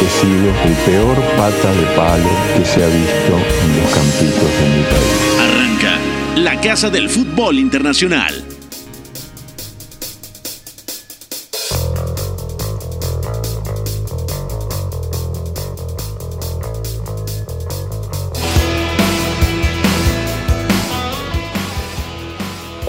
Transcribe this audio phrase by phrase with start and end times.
[0.00, 4.66] He sido el peor pata de palo que se ha visto en los campitos de
[4.76, 5.20] mi país.
[5.40, 5.98] Arranca
[6.36, 8.53] la Casa del Fútbol Internacional.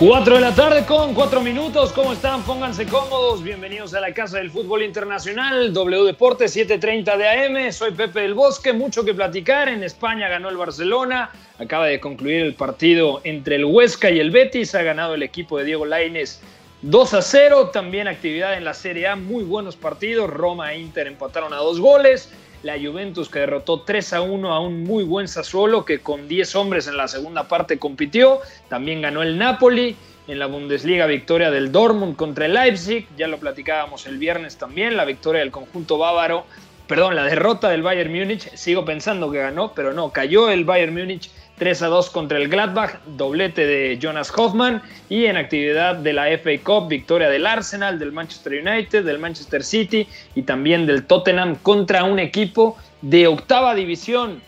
[0.07, 1.91] Cuatro de la tarde con cuatro minutos.
[1.91, 2.43] ¿Cómo están?
[2.43, 3.41] Pónganse cómodos.
[3.41, 7.71] Bienvenidos a la Casa del Fútbol Internacional, W Deportes 7:30 de AM.
[7.73, 8.71] Soy Pepe del Bosque.
[8.71, 9.67] Mucho que platicar.
[9.67, 11.31] En España ganó el Barcelona.
[11.57, 14.75] Acaba de concluir el partido entre el Huesca y el Betis.
[14.75, 16.39] Ha ganado el equipo de Diego Lainez
[16.83, 17.71] 2 a 0.
[17.73, 19.15] También actividad en la Serie A.
[19.15, 20.29] Muy buenos partidos.
[20.29, 22.31] Roma e Inter empataron a dos goles.
[22.65, 26.55] La Juventus que derrotó 3 a 1 a un muy buen Sassuolo que con 10
[26.55, 28.39] hombres en la segunda parte compitió.
[28.69, 29.95] También ganó el Napoli.
[30.27, 33.07] En la Bundesliga victoria del Dortmund contra el Leipzig.
[33.17, 34.97] Ya lo platicábamos el viernes también.
[34.97, 36.47] La victoria del conjunto bávaro.
[36.87, 38.49] Perdón, la derrota del Bayern Múnich.
[38.55, 40.09] Sigo pensando que ganó, pero no.
[40.09, 45.25] Cayó el Bayern Múnich 3 a 2 contra el Gladbach, doblete de Jonas Hoffman y
[45.25, 50.07] en actividad de la FA Cup, victoria del Arsenal, del Manchester United, del Manchester City
[50.35, 54.41] y también del Tottenham contra un equipo de octava división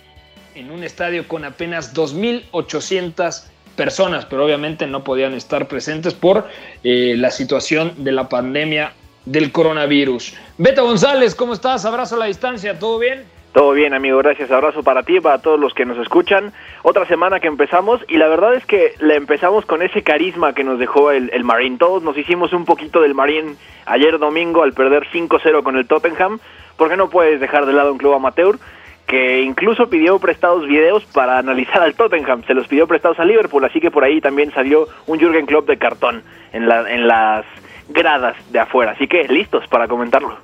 [0.56, 3.44] en un estadio con apenas 2.800
[3.76, 6.48] personas, pero obviamente no podían estar presentes por
[6.84, 8.92] eh, la situación de la pandemia
[9.26, 10.34] del coronavirus.
[10.58, 11.86] Beto González, ¿cómo estás?
[11.86, 13.37] Abrazo a la distancia, ¿todo bien?
[13.58, 14.52] Todo bien, amigo, gracias.
[14.52, 16.54] Abrazo para ti, para todos los que nos escuchan.
[16.84, 20.64] Otra semana que empezamos y la verdad es que la empezamos con ese carisma que
[20.64, 21.80] nos dejó el, el Marín.
[21.80, 23.58] Todos nos hicimos un poquito del Marín
[23.88, 26.38] ayer domingo al perder 5-0 con el Tottenham,
[26.78, 28.60] porque no puedes dejar de lado un club amateur
[29.08, 32.44] que incluso pidió prestados videos para analizar al Tottenham.
[32.46, 35.68] Se los pidió prestados a Liverpool, así que por ahí también salió un Jürgen Klopp
[35.68, 36.22] de cartón
[36.54, 37.44] en, la, en las
[37.90, 38.92] gradas de afuera.
[38.92, 40.38] Así que listos para comentarlo.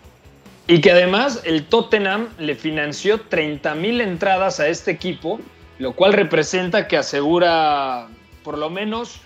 [0.68, 5.40] Y que además el Tottenham le financió 30 mil entradas a este equipo,
[5.78, 8.08] lo cual representa que asegura
[8.44, 9.20] por lo menos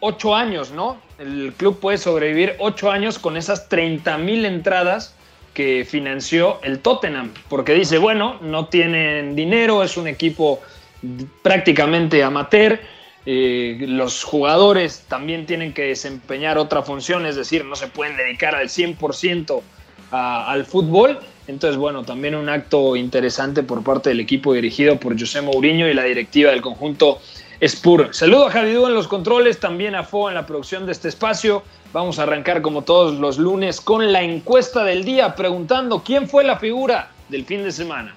[0.00, 1.00] 8 años, ¿no?
[1.18, 5.14] El club puede sobrevivir 8 años con esas 30 mil entradas
[5.54, 10.60] que financió el Tottenham, porque dice, bueno, no tienen dinero, es un equipo
[11.42, 12.80] prácticamente amateur,
[13.24, 18.54] eh, los jugadores también tienen que desempeñar otra función, es decir, no se pueden dedicar
[18.54, 19.62] al 100%
[20.12, 21.18] a, al fútbol.
[21.48, 25.94] Entonces, bueno, también un acto interesante por parte del equipo dirigido por José Mourinho y
[25.94, 27.18] la directiva del conjunto
[27.66, 28.08] Spur.
[28.12, 31.62] Saludo a Javidú en los controles, también a Fo en la producción de este espacio.
[31.92, 36.44] Vamos a arrancar como todos los lunes con la encuesta del día, preguntando quién fue
[36.44, 38.14] la figura del fin de semana.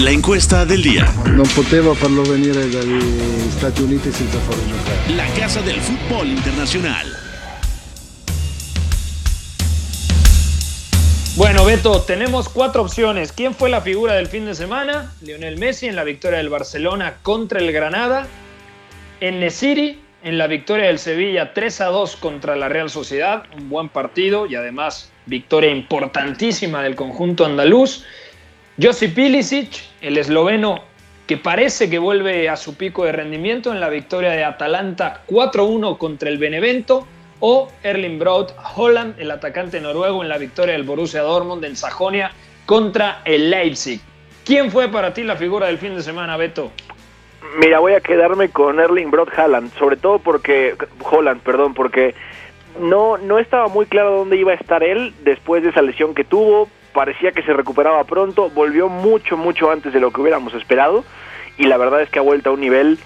[0.00, 1.10] La encuesta del día.
[1.26, 3.02] Non potevo farlo venire dagli
[3.50, 5.16] Stati Uniti senza farlo giocare.
[5.16, 7.17] La Casa del Fútbol Internacional.
[11.38, 13.30] Bueno, Beto, tenemos cuatro opciones.
[13.30, 15.14] ¿Quién fue la figura del fin de semana?
[15.22, 18.26] Lionel Messi en la victoria del Barcelona contra el Granada.
[19.20, 23.44] En Nesiri, en la victoria del Sevilla 3 a 2 contra la Real Sociedad.
[23.56, 28.04] Un buen partido y además victoria importantísima del conjunto andaluz.
[28.82, 30.82] Josip Pilisic, el esloveno
[31.28, 35.98] que parece que vuelve a su pico de rendimiento en la victoria de Atalanta 4-1
[35.98, 37.06] contra el Benevento.
[37.40, 42.32] O Erling Braut Holland, el atacante noruego, en la victoria del Borussia Dortmund en Sajonia
[42.66, 44.00] contra el Leipzig.
[44.44, 46.72] ¿Quién fue para ti la figura del fin de semana, Beto?
[47.58, 52.14] Mira, voy a quedarme con Erling Broad Haaland, sobre todo porque Holland, perdón, porque
[52.80, 56.24] no no estaba muy claro dónde iba a estar él después de esa lesión que
[56.24, 61.04] tuvo, parecía que se recuperaba pronto, volvió mucho mucho antes de lo que hubiéramos esperado
[61.56, 62.98] y la verdad es que ha vuelto a un nivel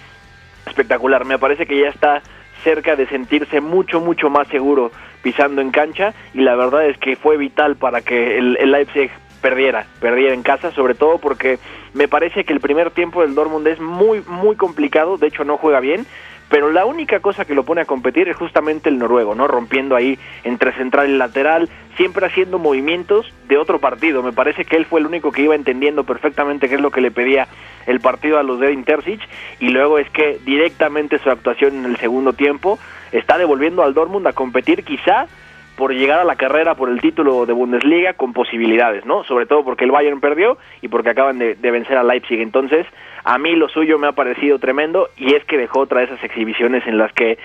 [0.65, 1.25] espectacular.
[1.25, 2.21] Me parece que ya está
[2.63, 7.15] cerca de sentirse mucho mucho más seguro pisando en cancha y la verdad es que
[7.15, 9.11] fue vital para que el, el Leipzig
[9.43, 11.59] perdiera, perdiera en casa, sobre todo porque
[11.93, 15.57] me parece que el primer tiempo del Dortmund es muy, muy complicado, de hecho no
[15.57, 16.05] juega bien,
[16.53, 19.47] pero la única cosa que lo pone a competir es justamente el noruego, ¿no?
[19.47, 21.67] Rompiendo ahí entre central y lateral,
[21.97, 24.21] siempre haciendo movimientos de otro partido.
[24.21, 27.01] Me parece que él fue el único que iba entendiendo perfectamente qué es lo que
[27.01, 27.47] le pedía
[27.87, 29.21] el partido a los de Terzic
[29.59, 32.77] y luego es que directamente su actuación en el segundo tiempo
[33.11, 35.25] está devolviendo al Dortmund a competir quizá
[35.75, 39.23] por llegar a la carrera por el título de Bundesliga con posibilidades, ¿no?
[39.23, 42.39] Sobre todo porque el Bayern perdió y porque acaban de, vencer a Leipzig.
[42.41, 42.85] Entonces,
[43.23, 46.23] a mí lo suyo me ha parecido tremendo y es que dejó otra de esas
[46.23, 47.37] exhibiciones en las que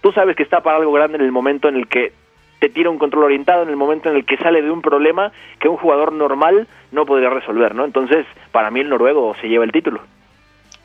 [0.00, 2.12] tú sabes que está para algo grande en el momento en el que
[2.58, 5.32] te tira un control orientado, en el momento en el que sale de un problema
[5.60, 7.84] que un jugador normal no podría resolver, ¿no?
[7.84, 10.00] Entonces, para mí el noruego se lleva el título.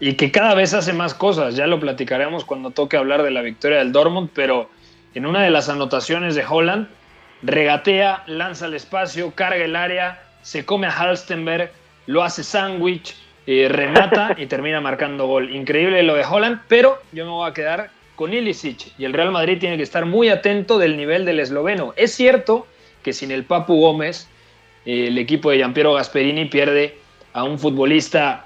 [0.02, 3.42] Y que cada vez hace más cosas, ya lo platicaremos cuando toque hablar de la
[3.42, 4.70] victoria del Dortmund, pero
[5.14, 6.88] en una de las anotaciones de Holland,
[7.42, 11.72] regatea, lanza el espacio, carga el área, se come a Halstenberg,
[12.06, 13.16] lo hace sándwich,
[13.48, 15.54] eh, remata y termina marcando gol.
[15.54, 19.32] Increíble lo de Holland, pero yo me voy a quedar con Ilicic y el Real
[19.32, 21.94] Madrid tiene que estar muy atento del nivel del esloveno.
[21.96, 22.68] Es cierto
[23.04, 24.28] que sin el Papu Gómez,
[24.86, 26.98] eh, el equipo de Giampiero Gasperini pierde
[27.34, 28.46] a un futbolista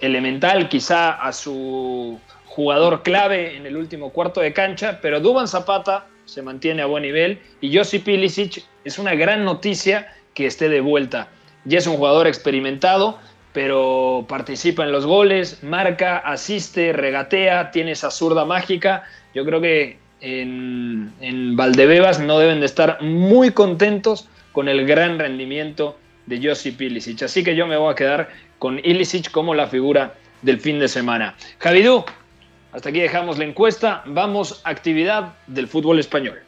[0.00, 2.18] elemental, quizá a su
[2.60, 7.02] jugador clave en el último cuarto de cancha, pero Duban Zapata se mantiene a buen
[7.02, 11.28] nivel y Josip Ilicic es una gran noticia que esté de vuelta.
[11.64, 13.18] Ya es un jugador experimentado,
[13.54, 19.04] pero participa en los goles, marca, asiste, regatea, tiene esa zurda mágica.
[19.34, 25.18] Yo creo que en, en Valdebebas no deben de estar muy contentos con el gran
[25.18, 25.96] rendimiento
[26.26, 27.22] de Josip Ilicic.
[27.22, 28.28] Así que yo me voy a quedar
[28.58, 31.34] con Ilicic como la figura del fin de semana.
[31.58, 32.04] Javidú,
[32.72, 34.02] hasta aquí dejamos la encuesta.
[34.06, 36.42] Vamos a actividad del fútbol español.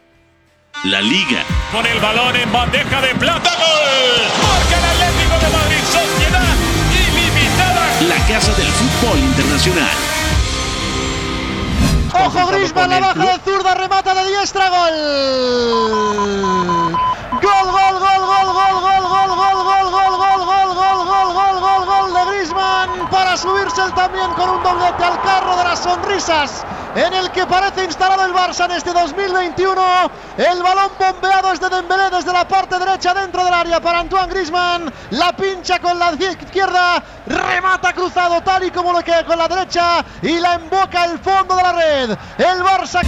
[0.85, 1.45] La Liga.
[1.71, 3.51] Con el balón en bandeja de plata.
[3.51, 4.23] ¡Gol!
[4.43, 5.83] Marca el Atlético de Madrid.
[5.85, 6.57] Sociedad
[6.91, 7.83] ilimitada.
[8.09, 10.13] La casa del fútbol internacional.
[12.15, 14.93] Ojo Griezmann, la baja de zurda, remata de diestra, gol,
[17.41, 17.92] gol, gol,
[23.33, 27.47] para subirse él también con un doblete al carro de las sonrisas en el que
[27.47, 29.81] parece instalado el Barça en este 2021.
[30.37, 34.27] El balón bombeado es de Dembélé desde la parte derecha dentro del área para Antoine
[34.27, 34.93] Griezmann.
[35.13, 40.05] La pincha con la izquierda, remata cruzado tal y como lo que con la derecha
[40.21, 42.11] y la emboca el fondo de la red.
[42.37, 43.01] El Barça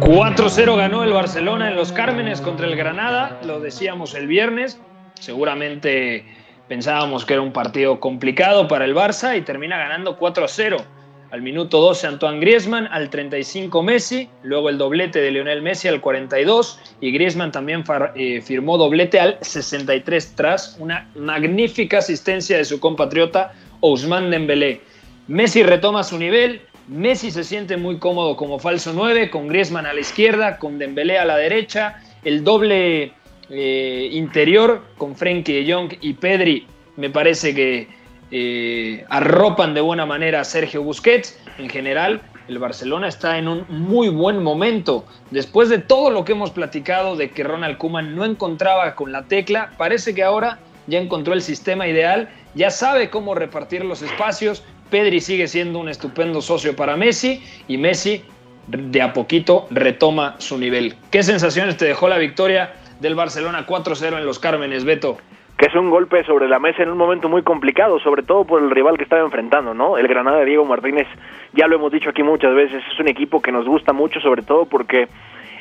[0.00, 4.80] 4-0 ganó el Barcelona en los Cármenes contra el Granada, lo decíamos el viernes,
[5.20, 10.82] seguramente pensábamos que era un partido complicado para el Barça y termina ganando 4-0.
[11.30, 16.00] Al minuto 12 Antoine Griezmann, al 35 Messi, luego el doblete de Lionel Messi al
[16.00, 17.82] 42 y Griezmann también
[18.14, 24.80] eh, firmó doblete al 63 tras una magnífica asistencia de su compatriota Ousmane Dembélé.
[25.26, 29.92] Messi retoma su nivel, Messi se siente muy cómodo como falso 9, con Griezmann a
[29.92, 33.12] la izquierda, con Dembélé a la derecha, el doble
[33.50, 36.66] eh, interior con Frenkie de Jong y Pedri
[36.96, 37.88] me parece que
[38.30, 41.38] eh, arropan de buena manera a Sergio Busquets.
[41.58, 45.04] En general, el Barcelona está en un muy buen momento.
[45.30, 49.24] Después de todo lo que hemos platicado de que Ronald Koeman no encontraba con la
[49.24, 54.62] tecla, parece que ahora ya encontró el sistema ideal, ya sabe cómo repartir los espacios.
[54.90, 58.22] Pedri sigue siendo un estupendo socio para Messi y Messi
[58.68, 60.94] de a poquito retoma su nivel.
[61.10, 65.18] ¿Qué sensaciones te dejó la victoria del Barcelona 4-0 en los Cármenes, Beto?
[65.56, 68.62] que es un golpe sobre la mesa en un momento muy complicado, sobre todo por
[68.62, 69.96] el rival que estaba enfrentando, ¿no?
[69.96, 71.06] El Granada de Diego Martínez,
[71.54, 74.42] ya lo hemos dicho aquí muchas veces, es un equipo que nos gusta mucho, sobre
[74.42, 75.08] todo porque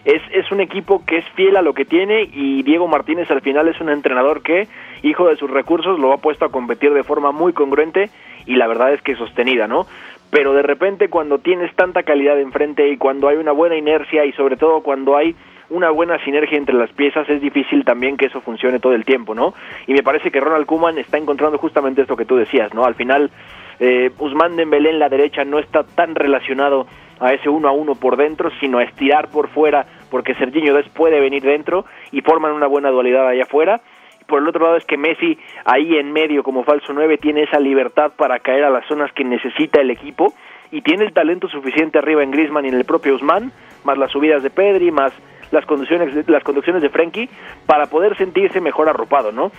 [0.04, 3.42] es, es un equipo que es fiel a lo que tiene y Diego Martínez al
[3.42, 4.68] final es un entrenador que,
[5.02, 8.10] hijo de sus recursos, lo ha puesto a competir de forma muy congruente
[8.46, 9.88] y la verdad es que sostenida, ¿no?
[10.30, 14.34] Pero de repente cuando tienes tanta calidad enfrente y cuando hay una buena inercia y
[14.34, 15.36] sobre todo cuando hay
[15.70, 19.34] una buena sinergia entre las piezas, es difícil también que eso funcione todo el tiempo,
[19.34, 19.54] ¿no?
[19.88, 22.86] Y me parece que Ronald Koeman está encontrando justamente esto que tú decías, ¿no?
[22.86, 23.32] Al final,
[23.80, 26.88] eh, Usman Dembélé en la derecha no está tan relacionado
[27.20, 30.88] a ese uno a uno por dentro, sino a estirar por fuera, porque Serginho Des
[30.90, 33.82] puede venir dentro y forman una buena dualidad allá afuera.
[34.28, 37.60] Por el otro lado es que Messi ahí en medio como falso 9 tiene esa
[37.60, 40.34] libertad para caer a las zonas que necesita el equipo
[40.72, 43.52] y tiene el talento suficiente arriba en Griezmann y en el propio Usman,
[43.84, 45.14] más las subidas de Pedri, más
[45.52, 47.30] las conducciones, las conducciones de Frenkie
[47.66, 49.52] para poder sentirse mejor arropado, ¿no?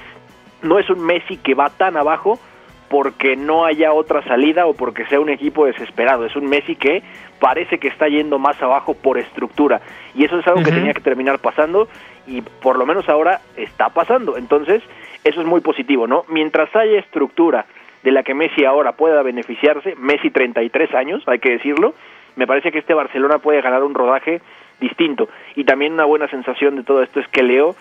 [0.62, 2.38] No es un Messi que va tan abajo
[2.88, 6.24] porque no haya otra salida o porque sea un equipo desesperado.
[6.24, 7.02] Es un Messi que
[7.40, 9.80] parece que está yendo más abajo por estructura.
[10.14, 11.88] Y eso es algo que tenía que terminar pasando
[12.26, 14.36] y por lo menos ahora está pasando.
[14.36, 14.82] Entonces,
[15.24, 16.24] eso es muy positivo, ¿no?
[16.28, 17.66] Mientras haya estructura
[18.02, 21.94] de la que Messi ahora pueda beneficiarse, Messi 33 años, hay que decirlo,
[22.36, 24.40] me parece que este Barcelona puede ganar un rodaje
[24.80, 25.28] distinto.
[25.54, 27.74] Y también una buena sensación de todo esto es que Leo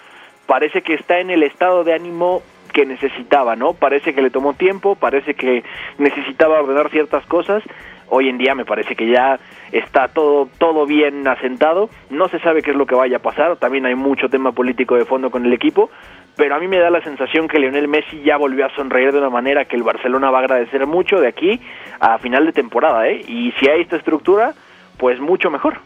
[0.45, 2.41] parece que está en el estado de ánimo
[2.73, 3.73] que necesitaba, ¿no?
[3.73, 5.63] Parece que le tomó tiempo, parece que
[5.97, 7.63] necesitaba ordenar ciertas cosas.
[8.09, 9.39] Hoy en día me parece que ya
[9.71, 13.55] está todo, todo bien asentado, no se sabe qué es lo que vaya a pasar,
[13.57, 15.89] también hay mucho tema político de fondo con el equipo,
[16.35, 19.19] pero a mí me da la sensación que Lionel Messi ya volvió a sonreír de
[19.19, 21.59] una manera que el Barcelona va a agradecer mucho de aquí
[21.99, 23.21] a final de temporada, ¿eh?
[23.27, 24.53] Y si hay esta estructura,
[24.97, 25.79] pues mucho mejor.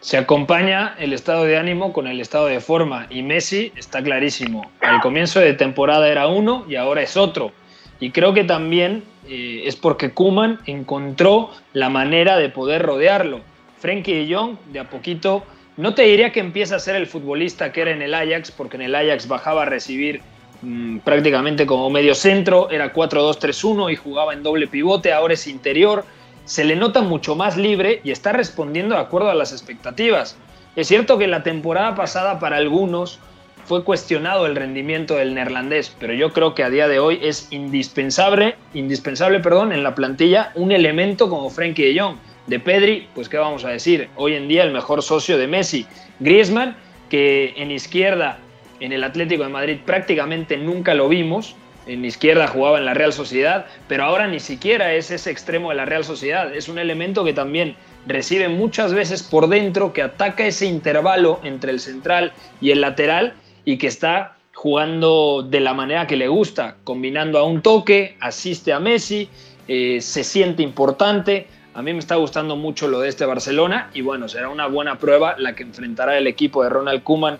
[0.00, 4.70] Se acompaña el estado de ánimo con el estado de forma y Messi está clarísimo.
[4.80, 7.52] Al comienzo de temporada era uno y ahora es otro.
[7.98, 13.40] Y creo que también eh, es porque Kuman encontró la manera de poder rodearlo.
[13.78, 15.44] Frenkie de Jong de a poquito,
[15.76, 18.76] no te diría que empieza a ser el futbolista que era en el Ajax, porque
[18.76, 20.20] en el Ajax bajaba a recibir
[20.62, 26.04] mm, prácticamente como medio centro, era 4-2-3-1 y jugaba en doble pivote, ahora es interior,
[26.46, 30.38] se le nota mucho más libre y está respondiendo de acuerdo a las expectativas.
[30.76, 33.18] Es cierto que la temporada pasada para algunos
[33.66, 37.48] fue cuestionado el rendimiento del neerlandés, pero yo creo que a día de hoy es
[37.50, 42.16] indispensable, indispensable, perdón, en la plantilla un elemento como Frenkie de Jong.
[42.46, 45.84] De Pedri, pues qué vamos a decir, hoy en día el mejor socio de Messi.
[46.20, 46.76] Griezmann,
[47.10, 48.38] que en izquierda
[48.78, 53.12] en el Atlético de Madrid prácticamente nunca lo vimos, en izquierda jugaba en la Real
[53.12, 57.24] Sociedad, pero ahora ni siquiera es ese extremo de la Real Sociedad, es un elemento
[57.24, 57.76] que también
[58.06, 63.34] recibe muchas veces por dentro, que ataca ese intervalo entre el central y el lateral
[63.64, 68.72] y que está jugando de la manera que le gusta, combinando a un toque, asiste
[68.72, 69.28] a Messi,
[69.68, 71.46] eh, se siente importante.
[71.74, 74.98] A mí me está gustando mucho lo de este Barcelona y bueno, será una buena
[74.98, 77.38] prueba la que enfrentará el equipo de Ronald Kuman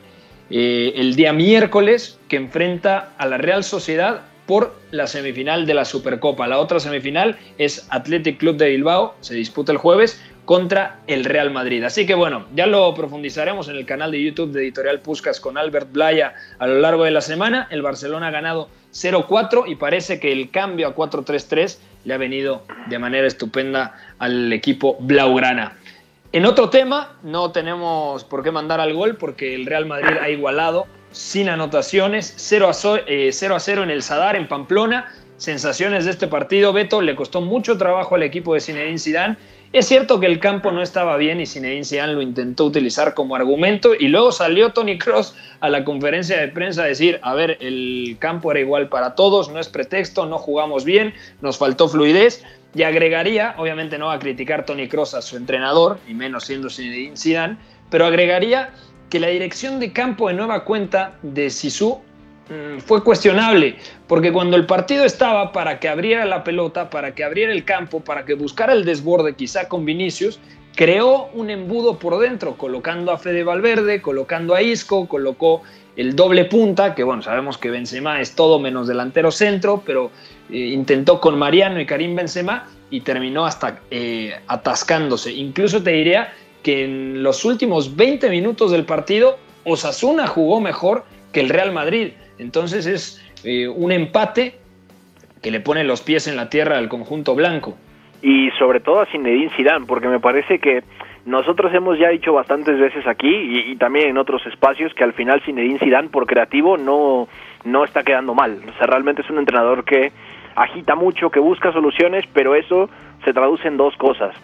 [0.50, 5.84] eh, el día miércoles, que enfrenta a la Real Sociedad por la semifinal de la
[5.84, 6.46] Supercopa.
[6.46, 11.50] La otra semifinal es Athletic Club de Bilbao, se disputa el jueves contra el Real
[11.50, 11.82] Madrid.
[11.82, 15.58] Así que bueno, ya lo profundizaremos en el canal de YouTube de Editorial Puscas con
[15.58, 17.66] Albert Blaya a lo largo de la semana.
[17.70, 22.62] El Barcelona ha ganado 0-4 y parece que el cambio a 4-3-3 le ha venido
[22.88, 25.76] de manera estupenda al equipo Blaugrana.
[26.32, 30.28] En otro tema, no tenemos por qué mandar al gol porque el Real Madrid ha
[30.28, 35.12] igualado sin anotaciones, 0 a, 0, eh, a 0 en el Sadar, en Pamplona.
[35.36, 39.36] Sensaciones de este partido, Beto, le costó mucho trabajo al equipo de Zinedine Zidane.
[39.72, 43.36] Es cierto que el campo no estaba bien y Zinedine Zidane lo intentó utilizar como
[43.36, 47.58] argumento y luego salió Tony Cross a la conferencia de prensa a decir, a ver,
[47.60, 52.42] el campo era igual para todos, no es pretexto, no jugamos bien, nos faltó fluidez
[52.74, 56.70] y agregaría, obviamente no va a criticar Tony Cross a su entrenador y menos siendo
[56.70, 57.56] Zinedine Zidane,
[57.90, 58.70] pero agregaría
[59.10, 62.00] que la dirección de campo de nueva cuenta de Sisu
[62.48, 67.24] mm, fue cuestionable, porque cuando el partido estaba para que abriera la pelota, para que
[67.24, 70.40] abriera el campo, para que buscara el desborde quizá con Vinicius,
[70.74, 75.62] creó un embudo por dentro, colocando a Fede Valverde, colocando a Isco, colocó
[75.96, 80.10] el doble punta, que bueno, sabemos que Benzema es todo menos delantero centro, pero
[80.50, 85.32] eh, intentó con Mariano y Karim Benzema y terminó hasta eh, atascándose.
[85.32, 86.32] Incluso te diría
[86.66, 92.08] que en los últimos 20 minutos del partido Osasuna jugó mejor que el Real Madrid.
[92.40, 94.56] Entonces es eh, un empate
[95.40, 97.76] que le pone los pies en la tierra al conjunto blanco.
[98.20, 100.82] Y sobre todo a Zinedine Zidane, porque me parece que
[101.24, 105.42] nosotros hemos ya dicho bastantes veces aquí y, también en otros espacios que al final
[105.42, 107.28] Zinedine Zidane por creativo no
[107.62, 108.60] no está quedando mal.
[108.68, 110.10] O sea, realmente es un entrenador que
[110.56, 112.90] agita mucho, que busca soluciones, pero eso
[113.24, 114.34] se traduce en dos cosas.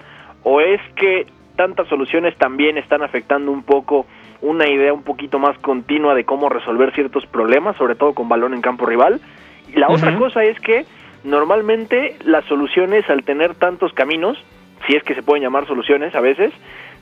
[0.44, 4.06] O es que tantas soluciones también están afectando un poco
[4.40, 8.54] una idea un poquito más continua de cómo resolver ciertos problemas, sobre todo con balón
[8.54, 9.20] en campo rival.
[9.68, 10.84] Y la otra cosa es que
[11.24, 14.36] normalmente las soluciones al tener tantos caminos,
[14.86, 16.52] si es que se pueden llamar soluciones a veces,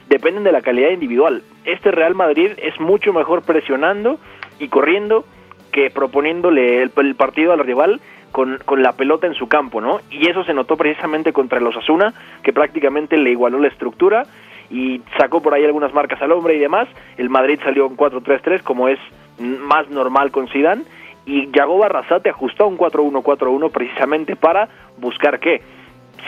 [0.09, 1.43] dependen de la calidad individual.
[1.65, 4.19] Este Real Madrid es mucho mejor presionando
[4.59, 5.25] y corriendo
[5.73, 8.01] que proponiéndole el, el partido al rival
[8.41, 10.01] con, con, la pelota en su campo, ¿no?
[10.11, 14.25] Y eso se notó precisamente contra los Asuna, que prácticamente le igualó la estructura
[14.71, 16.89] y sacó por ahí algunas marcas al hombre y demás.
[17.19, 18.99] El Madrid salió en 4-3-3, como es
[19.39, 20.85] más normal con Zidane,
[21.27, 25.61] y Yagoba Arrasate ajustó un 4-1-4-1 precisamente para buscar qué.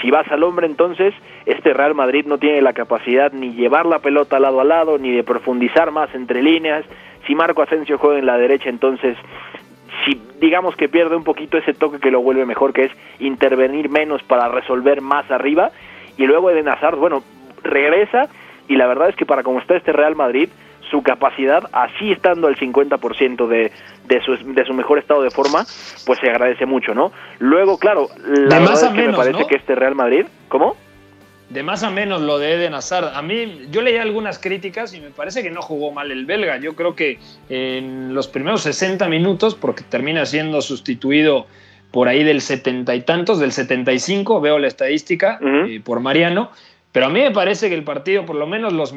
[0.02, 1.14] Si vas al hombre, entonces
[1.46, 5.12] este Real Madrid no tiene la capacidad ni llevar la pelota lado a lado, ni
[5.12, 6.84] de profundizar más entre líneas.
[7.26, 9.16] Si Marco Asensio juega en la derecha, entonces
[10.04, 13.88] si digamos que pierde un poquito ese toque que lo vuelve mejor, que es intervenir
[13.88, 15.70] menos para resolver más arriba,
[16.16, 17.22] y luego Eden Hazard, bueno,
[17.62, 18.28] regresa,
[18.68, 20.48] y la verdad es que para como está este Real Madrid,
[20.90, 23.72] su capacidad, así estando al 50% de,
[24.04, 25.64] de, su, de su mejor estado de forma,
[26.04, 27.12] pues se agradece mucho, ¿no?
[27.38, 30.76] Luego, claro, la verdad es que me parece que este Real Madrid, ¿cómo?
[31.52, 33.14] De más a menos lo de Eden Hazard.
[33.14, 36.56] A mí, yo leí algunas críticas y me parece que no jugó mal el belga.
[36.58, 37.18] Yo creo que
[37.48, 41.46] en los primeros 60 minutos, porque termina siendo sustituido
[41.90, 46.50] por ahí del setenta y tantos, del 75, veo la estadística eh, por Mariano,
[46.90, 48.94] pero a mí me parece que el partido, por lo menos los,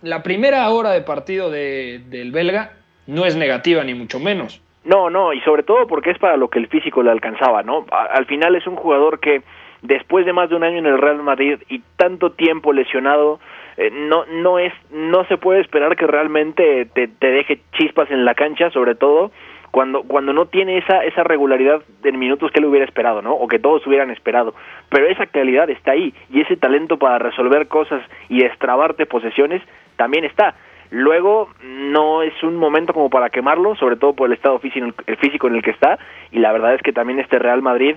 [0.00, 2.72] la primera hora de partido del belga,
[3.06, 4.62] no es negativa ni mucho menos.
[4.84, 7.84] No, no, y sobre todo porque es para lo que el físico le alcanzaba, ¿no?
[7.90, 9.42] al final es un jugador que
[9.82, 13.40] después de más de un año en el Real Madrid y tanto tiempo lesionado,
[13.76, 18.24] eh, no no es no se puede esperar que realmente te, te deje chispas en
[18.24, 19.30] la cancha, sobre todo
[19.70, 23.34] cuando cuando no tiene esa esa regularidad en minutos que él hubiera esperado, ¿no?
[23.34, 24.54] O que todos hubieran esperado.
[24.88, 29.62] Pero esa calidad está ahí y ese talento para resolver cosas y destrabarte posesiones
[29.96, 30.54] también está.
[30.90, 35.16] Luego no es un momento como para quemarlo, sobre todo por el estado físico, el
[35.18, 35.98] físico en el que está
[36.32, 37.96] y la verdad es que también este Real Madrid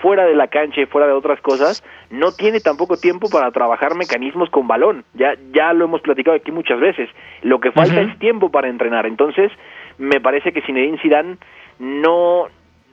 [0.00, 3.94] fuera de la cancha y fuera de otras cosas, no tiene tampoco tiempo para trabajar
[3.94, 5.04] mecanismos con balón.
[5.14, 7.08] Ya, ya lo hemos platicado aquí muchas veces.
[7.42, 9.06] Lo que falta es tiempo para entrenar.
[9.06, 9.50] Entonces,
[9.98, 11.36] me parece que Zinedine Zidane
[11.78, 12.46] no...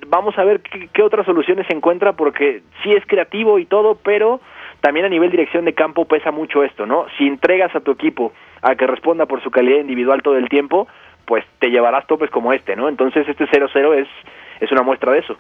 [0.08, 3.96] Vamos a ver qué, qué otras soluciones se encuentra porque sí es creativo y todo,
[4.04, 4.42] pero
[4.82, 7.06] también a nivel dirección de campo pesa mucho esto, ¿no?
[7.18, 10.90] Si entregas a tu equipo a que responda por su calidad individual todo el tiempo,
[11.26, 12.90] pues te llevarás topes como este, ¿no?
[12.90, 14.08] Entonces este 0-0 es,
[14.60, 15.38] es una muestra de eso.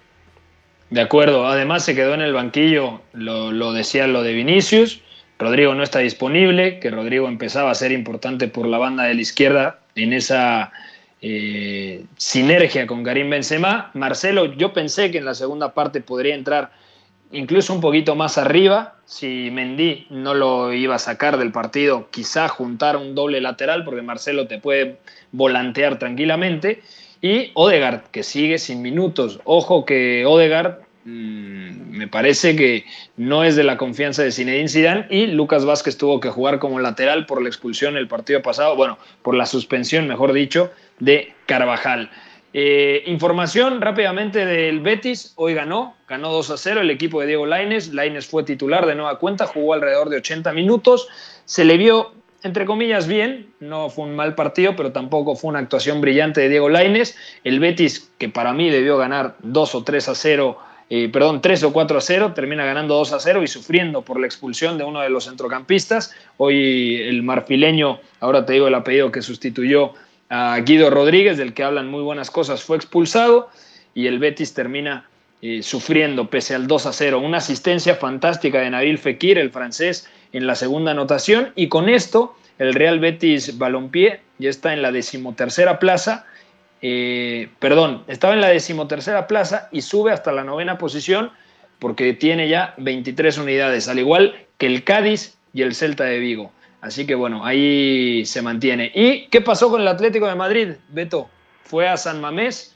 [0.93, 5.01] De acuerdo, además se quedó en el banquillo, lo, decía lo de Vinicius,
[5.39, 9.21] Rodrigo no está disponible, que Rodrigo empezaba a ser importante por la banda de la
[9.21, 10.71] izquierda en esa
[11.19, 13.89] eh, sinergia con Karim Benzema.
[13.95, 16.69] Marcelo, yo pensé que en la segunda parte podría entrar
[17.31, 22.47] incluso un poquito más arriba, si Mendy no lo iba a sacar del partido, quizá
[22.49, 24.99] juntar un doble lateral, porque Marcelo te puede
[25.31, 26.83] volantear tranquilamente.
[27.23, 29.39] Y Odegaard, que sigue sin minutos.
[29.45, 32.83] Ojo que Odegaard mm, me parece que
[33.15, 36.81] no es de la confianza de Zinedine Zidane y Lucas Vázquez tuvo que jugar como
[36.81, 42.11] lateral por la expulsión el partido pasado, bueno, por la suspensión, mejor dicho, de Carvajal.
[42.51, 47.45] Eh, información rápidamente del Betis, hoy ganó, ganó 2 a 0 el equipo de Diego
[47.45, 51.07] Laines, Laines fue titular de nueva cuenta, jugó alrededor de 80 minutos,
[51.45, 52.11] se le vio
[52.43, 53.47] entre comillas, bien.
[53.59, 57.15] No fue un mal partido, pero tampoco fue una actuación brillante de Diego Laines.
[57.43, 60.57] El Betis, que para mí debió ganar 2 o 3 a 0,
[60.89, 64.19] eh, perdón, 3 o 4 a 0, termina ganando 2 a 0 y sufriendo por
[64.19, 66.13] la expulsión de uno de los centrocampistas.
[66.37, 69.93] Hoy el marfileño, ahora te digo el apellido que sustituyó
[70.29, 73.49] a Guido Rodríguez, del que hablan muy buenas cosas, fue expulsado
[73.93, 75.07] y el Betis termina
[75.41, 77.19] eh, sufriendo pese al 2 a 0.
[77.19, 82.35] Una asistencia fantástica de Nabil Fekir, el francés, en la segunda anotación y con esto
[82.59, 86.25] el Real Betis Balompié ya está en la decimotercera plaza,
[86.81, 91.31] eh, perdón, estaba en la decimotercera plaza y sube hasta la novena posición
[91.79, 96.51] porque tiene ya 23 unidades, al igual que el Cádiz y el Celta de Vigo.
[96.81, 98.91] Así que bueno, ahí se mantiene.
[98.93, 101.29] ¿Y qué pasó con el Atlético de Madrid, Beto?
[101.61, 102.75] Fue a San Mamés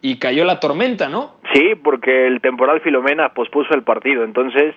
[0.00, 1.36] y cayó la tormenta, ¿no?
[1.52, 4.24] Sí, porque el temporal Filomena pospuso el partido.
[4.24, 4.74] Entonces,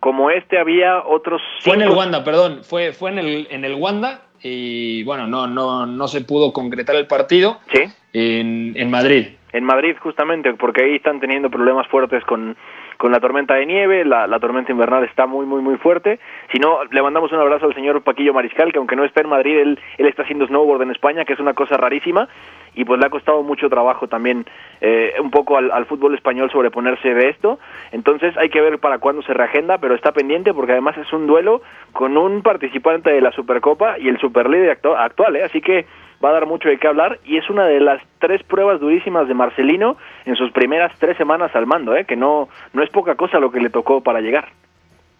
[0.00, 3.74] como este había otros fue en el Wanda perdón fue fue en el en el
[3.74, 7.84] Wanda y bueno no no no se pudo concretar el partido sí.
[8.12, 9.28] en, en Madrid.
[9.52, 12.56] En Madrid justamente porque ahí están teniendo problemas fuertes con
[13.00, 16.20] con la tormenta de nieve, la, la, tormenta invernal está muy, muy, muy fuerte.
[16.52, 19.30] Si no, le mandamos un abrazo al señor Paquillo Mariscal, que aunque no está en
[19.30, 22.28] Madrid, él, él está haciendo snowboard en España, que es una cosa rarísima,
[22.74, 24.46] y pues le ha costado mucho trabajo también
[24.80, 27.58] eh, un poco al, fútbol español sobreponerse de esto.
[27.92, 31.26] Entonces hay que ver para cuándo se reagenda, pero está pendiente porque además es un
[31.26, 35.44] duelo con un participante de la Supercopa y el superlíder actual, ¿eh?
[35.44, 35.86] así que
[36.24, 39.26] va a dar mucho de qué hablar y es una de las tres pruebas durísimas
[39.26, 42.04] de Marcelino en sus primeras tres semanas al mando, ¿eh?
[42.04, 44.48] que no, no es poca cosa lo que le tocó para llegar.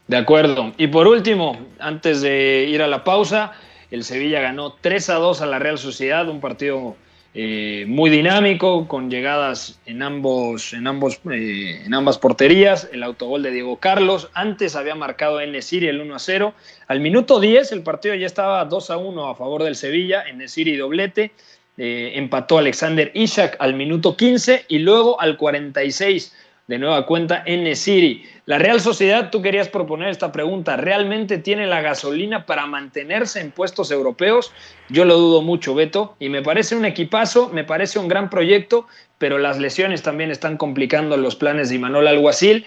[0.07, 0.73] De acuerdo.
[0.77, 3.53] Y por último, antes de ir a la pausa,
[3.91, 6.97] el Sevilla ganó 3 a 2 a la Real Sociedad, un partido
[7.33, 12.89] eh, muy dinámico, con llegadas en, ambos, en, ambos, eh, en ambas porterías.
[12.93, 14.29] El autogol de Diego Carlos.
[14.35, 16.55] Antes había marcado Nesiri el 1 a 0.
[16.89, 20.25] Al minuto 10 el partido ya estaba 2 a 1 a favor del Sevilla.
[20.35, 21.31] Nesiri doblete.
[21.79, 26.35] Eh, empató Alexander Ishak al minuto 15 y luego al 46
[26.71, 28.23] de nueva cuenta en City.
[28.47, 33.51] La Real Sociedad, tú querías proponer esta pregunta, ¿realmente tiene la gasolina para mantenerse en
[33.51, 34.53] puestos europeos?
[34.89, 38.87] Yo lo dudo mucho, Beto, y me parece un equipazo, me parece un gran proyecto,
[39.19, 42.65] pero las lesiones también están complicando los planes de Imanol Alguacil.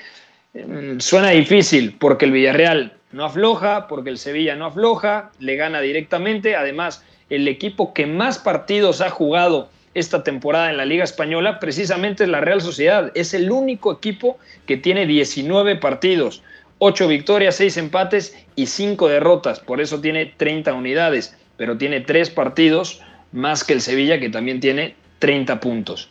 [0.54, 5.80] Mm, suena difícil porque el Villarreal no afloja, porque el Sevilla no afloja, le gana
[5.80, 11.60] directamente, además el equipo que más partidos ha jugado esta temporada en la Liga Española
[11.60, 13.12] precisamente es la Real Sociedad.
[13.16, 16.44] Es el único equipo que tiene 19 partidos,
[16.80, 19.60] 8 victorias, 6 empates y 5 derrotas.
[19.60, 23.02] Por eso tiene 30 unidades, pero tiene 3 partidos
[23.32, 26.10] más que el Sevilla que también tiene 30 puntos.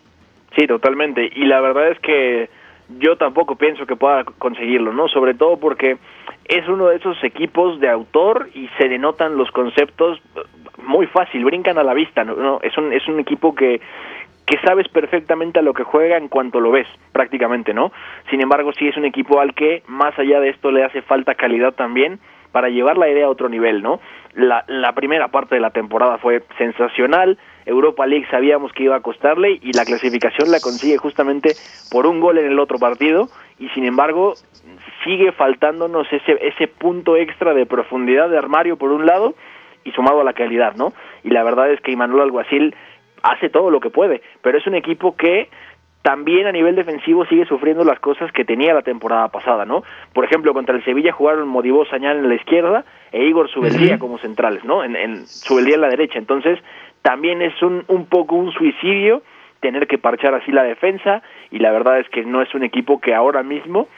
[0.56, 1.30] Sí, totalmente.
[1.34, 2.48] Y la verdad es que
[2.98, 5.08] yo tampoco pienso que pueda conseguirlo, ¿no?
[5.08, 5.98] Sobre todo porque
[6.44, 10.20] es uno de esos equipos de autor y se denotan los conceptos
[10.82, 12.60] muy fácil, brincan a la vista, ¿no?
[12.62, 13.80] Es un, es un equipo que,
[14.46, 17.92] que sabes perfectamente a lo que juega en cuanto lo ves, prácticamente, ¿no?
[18.30, 21.34] Sin embargo, sí es un equipo al que, más allá de esto, le hace falta
[21.34, 22.18] calidad también
[22.50, 24.00] para llevar la idea a otro nivel, ¿no?
[24.34, 29.00] La, la primera parte de la temporada fue sensacional, Europa League sabíamos que iba a
[29.00, 31.54] costarle y la clasificación la consigue justamente
[31.90, 34.34] por un gol en el otro partido y sin embargo
[35.04, 39.34] sigue faltándonos ese, ese punto extra de profundidad de armario por un lado
[39.84, 40.92] y sumado a la calidad, ¿no?
[41.24, 42.74] Y la verdad es que Imanuel Alguacil
[43.22, 45.48] hace todo lo que puede, pero es un equipo que
[46.02, 49.84] también a nivel defensivo sigue sufriendo las cosas que tenía la temporada pasada, ¿no?
[50.12, 54.18] Por ejemplo, contra el Sevilla jugaron Modibó Sañal en la izquierda e Igor Subeldía como
[54.18, 54.82] centrales, ¿no?
[54.82, 56.18] En, en Subeldía en la derecha.
[56.18, 56.58] Entonces,
[57.02, 59.22] también es un, un poco un suicidio
[59.60, 63.00] tener que parchar así la defensa y la verdad es que no es un equipo
[63.00, 63.88] que ahora mismo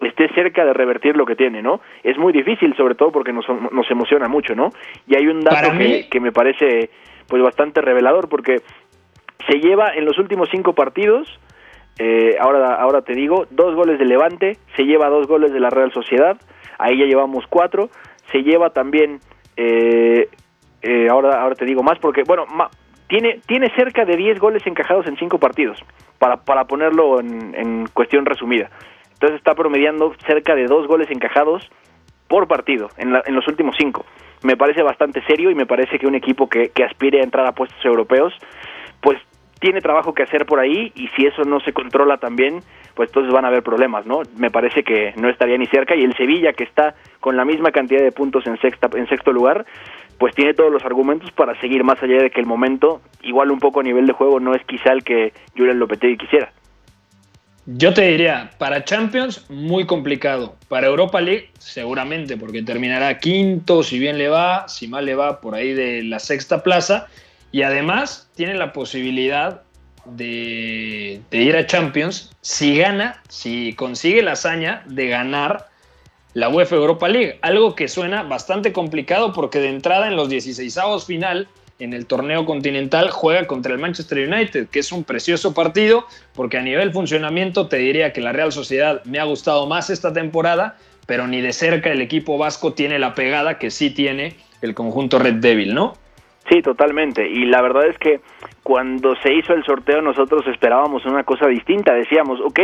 [0.00, 1.80] esté cerca de revertir lo que tiene, ¿no?
[2.02, 4.70] Es muy difícil, sobre todo porque nos, nos emociona mucho, ¿no?
[5.06, 6.90] Y hay un dato que, que me parece
[7.26, 8.60] pues bastante revelador porque
[9.48, 11.38] se lleva en los últimos cinco partidos
[11.98, 15.70] eh, ahora, ahora te digo, dos goles de Levante, se lleva dos goles de la
[15.70, 16.36] Real Sociedad,
[16.78, 17.88] ahí ya llevamos cuatro,
[18.32, 19.20] se lleva también,
[19.56, 20.28] eh,
[20.84, 22.44] eh, ahora, ahora te digo más, porque, bueno,
[23.08, 25.78] tiene, tiene cerca de 10 goles encajados en cinco partidos,
[26.18, 28.70] para, para ponerlo en, en cuestión resumida.
[29.14, 31.70] Entonces está promediando cerca de dos goles encajados
[32.28, 34.04] por partido en, la, en los últimos cinco.
[34.42, 37.46] Me parece bastante serio y me parece que un equipo que, que aspire a entrar
[37.46, 38.34] a puestos europeos,
[39.00, 39.18] pues
[39.60, 42.60] tiene trabajo que hacer por ahí y si eso no se controla también,
[42.94, 44.20] pues entonces van a haber problemas, ¿no?
[44.36, 47.70] Me parece que no estaría ni cerca y el Sevilla que está con la misma
[47.70, 49.64] cantidad de puntos en sexta en sexto lugar,
[50.18, 53.58] pues tiene todos los argumentos para seguir más allá de que el momento, igual un
[53.58, 56.52] poco a nivel de juego, no es quizá el que Julian Lopetegui quisiera.
[57.66, 60.56] Yo te diría, para Champions, muy complicado.
[60.68, 65.40] Para Europa League, seguramente, porque terminará quinto, si bien le va, si mal le va,
[65.40, 67.06] por ahí de la sexta plaza.
[67.52, 69.62] Y además tiene la posibilidad
[70.04, 75.68] de, ir a Champions si gana, si consigue la hazaña de ganar
[76.34, 77.38] la UEFA Europa League.
[77.42, 82.44] Algo que suena bastante complicado porque de entrada en los 16 final en el torneo
[82.44, 87.68] continental juega contra el Manchester United, que es un precioso partido porque a nivel funcionamiento
[87.68, 91.52] te diría que la Real Sociedad me ha gustado más esta temporada, pero ni de
[91.52, 95.94] cerca el equipo vasco tiene la pegada que sí tiene el conjunto Red Devil, ¿no?
[96.48, 97.26] Sí, totalmente.
[97.28, 98.20] Y la verdad es que
[98.62, 101.94] cuando se hizo el sorteo nosotros esperábamos una cosa distinta.
[101.94, 102.60] Decíamos, ok,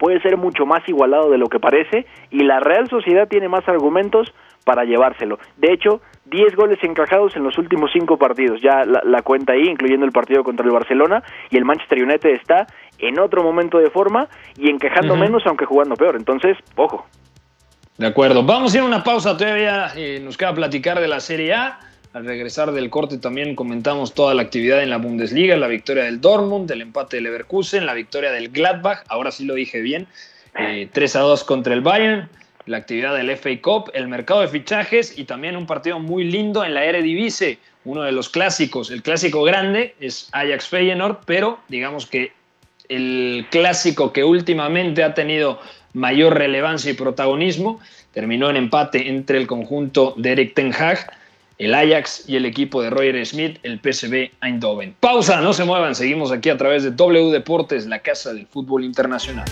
[0.00, 3.68] puede ser mucho más igualado de lo que parece y la Real Sociedad tiene más
[3.68, 4.32] argumentos
[4.64, 5.38] para llevárselo.
[5.58, 10.06] De hecho, 10 goles encajados en los últimos 5 partidos, ya la, cuenta ahí, incluyendo
[10.06, 12.66] el partido contra el Barcelona, y el Manchester United está
[12.98, 16.16] en otro momento de forma y encajando menos, aunque jugando peor.
[16.16, 17.06] Entonces, ojo.
[17.98, 21.20] De acuerdo, vamos a ir a una pausa todavía, eh, nos queda platicar de la
[21.20, 21.78] Serie A.
[22.12, 26.20] Al regresar del corte también comentamos toda la actividad en la Bundesliga, la victoria del
[26.20, 30.08] Dortmund, el empate del Leverkusen, la victoria del Gladbach, ahora sí lo dije bien,
[30.92, 32.28] 3 eh, a 2 contra el Bayern,
[32.66, 36.64] la actividad del FA Cup, el mercado de fichajes y también un partido muy lindo
[36.64, 38.90] en la Eredivisie, uno de los clásicos.
[38.90, 42.32] El clásico grande es Ajax Feyenoord, pero digamos que
[42.88, 45.60] el clásico que últimamente ha tenido
[45.92, 47.78] mayor relevancia y protagonismo
[48.12, 51.19] terminó en empate entre el conjunto de Eric Ten Hag
[51.60, 54.96] el Ajax y el equipo de Roger Smith, el PSV Eindhoven.
[54.98, 58.82] Pausa, no se muevan, seguimos aquí a través de W Deportes, la casa del fútbol
[58.82, 59.44] internacional.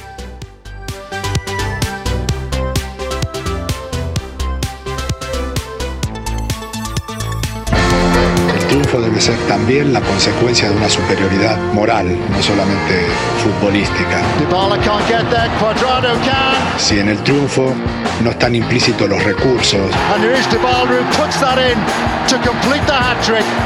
[8.69, 13.07] triunfo debe ser también la consecuencia de una superioridad moral, no solamente
[13.43, 14.23] futbolística.
[16.77, 17.75] Si en el triunfo
[18.23, 19.91] no están implícitos los recursos,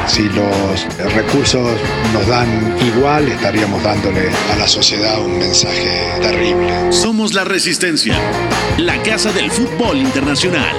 [0.07, 1.71] si los recursos
[2.13, 6.91] nos dan igual, estaríamos dándole a la sociedad un mensaje terrible.
[6.91, 8.15] Somos la resistencia,
[8.77, 10.75] la casa del fútbol internacional.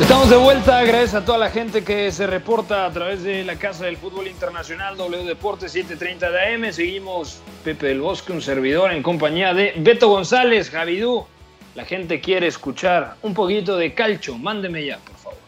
[0.00, 3.56] Estamos de vuelta, gracias a toda la gente que se reporta a través de la
[3.56, 6.72] Casa del Fútbol Internacional W Deportes 730 de AM.
[6.72, 11.26] Seguimos Pepe del Bosque, un servidor en compañía de Beto González, Javidú.
[11.74, 14.38] La gente quiere escuchar un poquito de calcio.
[14.38, 15.38] Mándeme ya, por favor.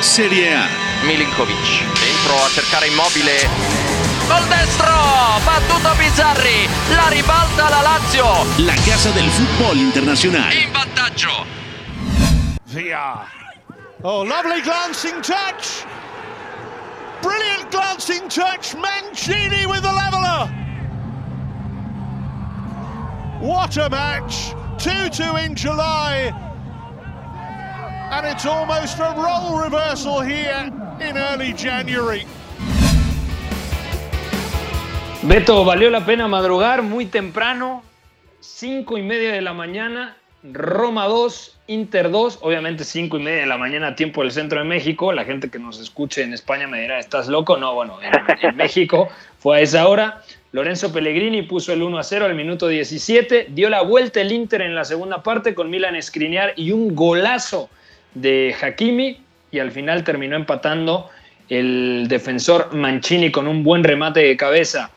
[0.00, 0.66] Serie A.
[1.06, 3.36] Milinkovic, dentro a cercare immobile.
[4.28, 4.94] Gol destro,
[5.44, 8.26] battuto Bizzarri, la ribalta la Lazio.
[8.58, 10.52] La Casa del Fútbol Internacional.
[10.52, 11.63] In vantaggio.
[14.02, 15.84] Oh, lovely glancing touch.
[17.24, 18.74] brilliant glancing touch.
[18.74, 20.48] Mancini with the leveller.
[23.40, 24.52] What a match.
[24.78, 26.32] 2-2 in July.
[28.10, 32.26] And it's almost a role reversal here in early January.
[35.22, 37.82] Beto, valió la pena madrugar muy temprano,
[38.40, 43.46] cinco y media de la mañana, Roma 2, Inter 2, obviamente cinco y media de
[43.46, 45.12] la mañana, tiempo del centro de México.
[45.12, 47.56] La gente que nos escuche en España me dirá, ¿estás loco?
[47.56, 48.12] No, bueno, en,
[48.48, 50.22] en México fue a esa hora.
[50.52, 54.62] Lorenzo Pellegrini puso el 1 a 0 al minuto 17, dio la vuelta el Inter
[54.62, 57.70] en la segunda parte con Milan Skriniar y un golazo
[58.14, 59.18] de Hakimi
[59.50, 61.10] y al final terminó empatando
[61.48, 64.90] el defensor Mancini con un buen remate de cabeza.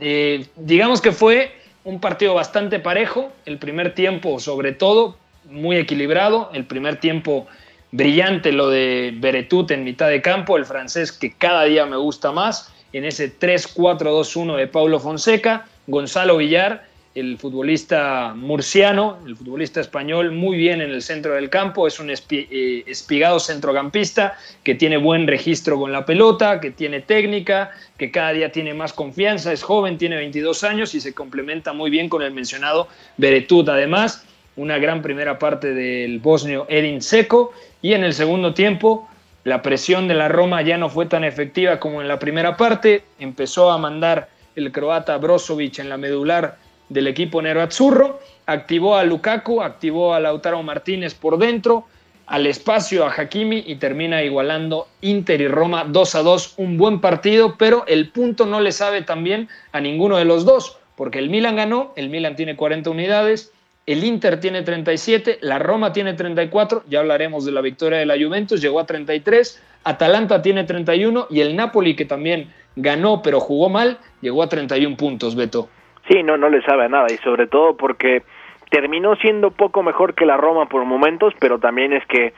[0.00, 1.52] Eh, digamos que fue
[1.84, 5.16] un partido bastante parejo, el primer tiempo sobre todo
[5.50, 7.46] muy equilibrado, el primer tiempo
[7.92, 12.32] brillante lo de Beretut en mitad de campo, el francés que cada día me gusta
[12.32, 20.30] más, en ese 3-4-2-1 de Paulo Fonseca, Gonzalo Villar, el futbolista murciano, el futbolista español,
[20.30, 25.26] muy bien en el centro del campo, es un eh, espigado centrocampista que tiene buen
[25.26, 29.98] registro con la pelota, que tiene técnica, que cada día tiene más confianza, es joven,
[29.98, 32.86] tiene 22 años y se complementa muy bien con el mencionado
[33.16, 33.68] Beretut.
[33.68, 34.24] Además,
[34.56, 39.08] una gran primera parte del bosnio Edin Seco y en el segundo tiempo
[39.44, 43.04] la presión de la Roma ya no fue tan efectiva como en la primera parte,
[43.18, 46.58] empezó a mandar el croata Brozovic en la medular
[46.90, 51.86] del equipo Nero Azzurro, activó a Lukaku, activó a Lautaro Martínez por dentro,
[52.26, 57.00] al espacio a Hakimi y termina igualando Inter y Roma 2 a 2, un buen
[57.00, 61.30] partido, pero el punto no le sabe también a ninguno de los dos, porque el
[61.30, 63.52] Milan ganó, el Milan tiene 40 unidades,
[63.92, 68.14] el Inter tiene 37, la Roma tiene 34, ya hablaremos de la victoria de la
[68.14, 73.68] Juventus, llegó a 33, Atalanta tiene 31 y el Napoli que también ganó pero jugó
[73.68, 75.68] mal, llegó a 31 puntos, Beto.
[76.08, 78.22] Sí, no, no le sabe a nada y sobre todo porque
[78.70, 82.32] terminó siendo poco mejor que la Roma por momentos, pero también es que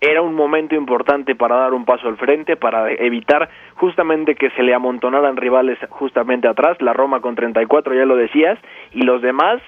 [0.00, 4.62] era un momento importante para dar un paso al frente, para evitar justamente que se
[4.62, 8.58] le amontonaran rivales justamente atrás, la Roma con 34 ya lo decías,
[8.92, 9.60] y los demás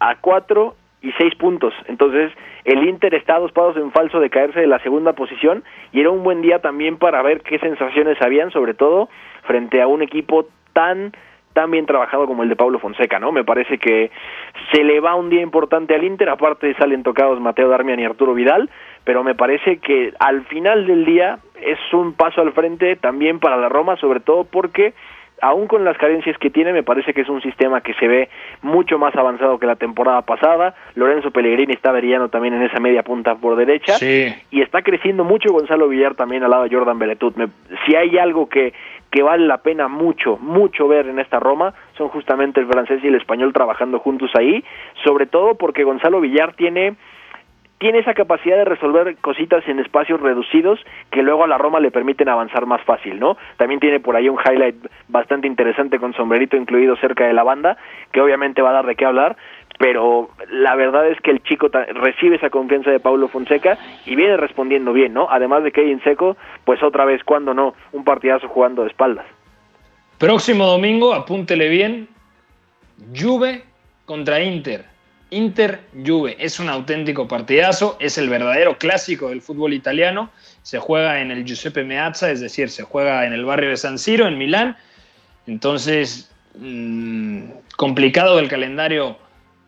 [0.00, 1.74] a 4 y 6 puntos.
[1.86, 2.32] Entonces,
[2.64, 6.00] el Inter está a dos pasos en falso de caerse de la segunda posición y
[6.00, 9.08] era un buen día también para ver qué sensaciones habían, sobre todo
[9.44, 11.12] frente a un equipo tan
[11.54, 13.32] tan bien trabajado como el de Pablo Fonseca, ¿no?
[13.32, 14.12] Me parece que
[14.70, 18.32] se le va un día importante al Inter, aparte salen tocados Mateo Darmian y Arturo
[18.32, 18.70] Vidal,
[19.02, 23.56] pero me parece que al final del día es un paso al frente también para
[23.56, 24.94] la Roma, sobre todo porque
[25.40, 28.28] aún con las carencias que tiene, me parece que es un sistema que se ve
[28.62, 30.74] mucho más avanzado que la temporada pasada.
[30.94, 33.94] Lorenzo Pellegrini está brillando también en esa media punta por derecha.
[34.50, 37.36] Y está creciendo mucho Gonzalo Villar también al lado de Jordan Beletut.
[37.86, 38.72] si hay algo que,
[39.10, 43.08] que vale la pena mucho, mucho ver en esta Roma, son justamente el francés y
[43.08, 44.64] el español trabajando juntos ahí,
[45.04, 46.96] sobre todo porque Gonzalo Villar tiene
[47.78, 51.90] tiene esa capacidad de resolver cositas en espacios reducidos que luego a la Roma le
[51.90, 53.36] permiten avanzar más fácil, ¿no?
[53.56, 54.76] También tiene por ahí un highlight
[55.08, 57.76] bastante interesante con sombrerito incluido cerca de la banda,
[58.12, 59.36] que obviamente va a dar de qué hablar,
[59.78, 64.36] pero la verdad es que el chico recibe esa confianza de Paulo Fonseca y viene
[64.36, 65.28] respondiendo bien, ¿no?
[65.30, 69.26] Además de que en seco, pues otra vez, cuando no, un partidazo jugando de espaldas.
[70.18, 72.08] Próximo domingo, apúntele bien,
[73.14, 73.62] Juve
[74.04, 74.97] contra Inter
[75.30, 80.30] Inter Juve es un auténtico partidazo, es el verdadero clásico del fútbol italiano.
[80.62, 83.98] Se juega en el Giuseppe Meazza, es decir, se juega en el barrio de San
[83.98, 84.76] Siro, en Milán.
[85.46, 87.44] Entonces, mmm,
[87.76, 89.18] complicado el calendario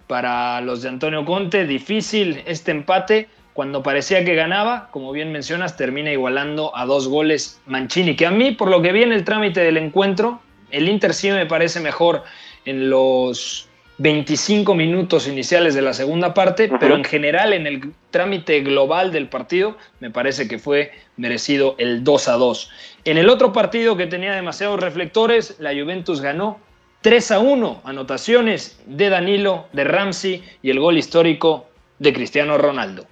[0.07, 3.29] para los de Antonio Conte, difícil este empate.
[3.53, 8.31] Cuando parecía que ganaba, como bien mencionas, termina igualando a dos goles Mancini, que a
[8.31, 11.81] mí, por lo que vi en el trámite del encuentro, el Inter sí me parece
[11.81, 12.25] mejor
[12.65, 13.70] en los
[14.01, 19.29] 25 minutos iniciales de la segunda parte, pero en general en el trámite global del
[19.29, 22.71] partido me parece que fue merecido el 2 a 2.
[23.05, 26.59] En el otro partido que tenía demasiados reflectores, la Juventus ganó
[27.03, 31.67] 3 a 1, anotaciones de Danilo, de Ramsey y el gol histórico
[31.99, 33.05] de Cristiano Ronaldo.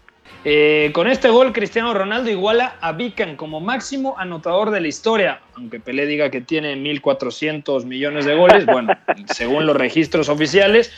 [0.44, 5.40] Eh, con este gol, Cristiano Ronaldo iguala a Vican como máximo anotador de la historia,
[5.56, 8.64] aunque Pelé diga que tiene 1.400 millones de goles.
[8.64, 8.96] Bueno,
[9.34, 10.92] según los registros oficiales,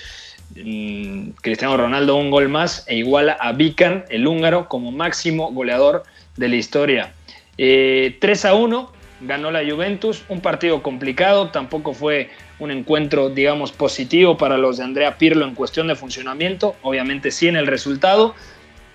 [0.56, 6.02] mm, Cristiano Ronaldo un gol más e iguala a Vican, el húngaro, como máximo goleador
[6.36, 7.12] de la historia.
[7.56, 13.72] 3 eh, a 1 ganó la Juventus, un partido complicado, tampoco fue un encuentro, digamos,
[13.72, 18.34] positivo para los de Andrea Pirlo en cuestión de funcionamiento, obviamente sí en el resultado,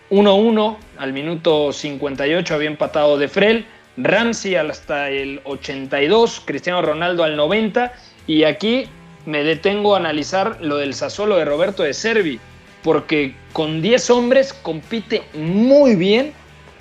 [0.10, 3.65] 1-1 al minuto 58 había empatado De Frel,
[3.98, 7.94] Ramsey hasta el 82, Cristiano Ronaldo al 90
[8.28, 8.88] y aquí
[9.26, 12.39] me detengo a analizar lo del Sassuolo de Roberto de Servi,
[12.84, 16.34] porque con 10 hombres compite muy bien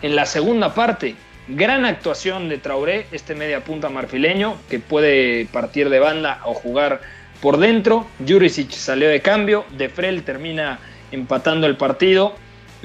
[0.02, 1.14] en la segunda parte.
[1.48, 7.00] Gran actuación de Traoré, este media punta marfileño, que puede partir de banda o jugar
[7.40, 8.06] por dentro.
[8.26, 10.78] Jurisic salió de cambio, De Frel termina
[11.12, 12.34] empatando el partido.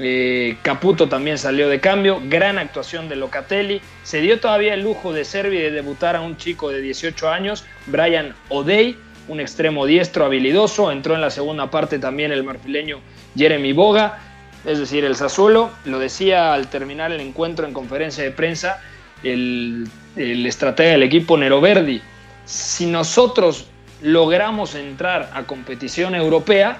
[0.01, 2.21] Eh, Caputo también salió de cambio.
[2.25, 3.81] Gran actuación de Locatelli.
[4.03, 7.65] Se dio todavía el lujo de Servi de debutar a un chico de 18 años,
[7.87, 10.91] Brian O'Day, un extremo diestro habilidoso.
[10.91, 12.99] Entró en la segunda parte también el marfileño
[13.35, 14.19] Jeremy Boga.
[14.65, 18.81] Es decir, el Sassuolo, lo decía al terminar el encuentro en conferencia de prensa,
[19.23, 22.01] el, el estratega del equipo Nero Verdi.
[22.45, 23.67] Si nosotros
[24.01, 26.79] logramos entrar a competición europea,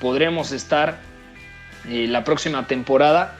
[0.00, 1.09] podremos estar
[1.90, 3.36] eh, la próxima temporada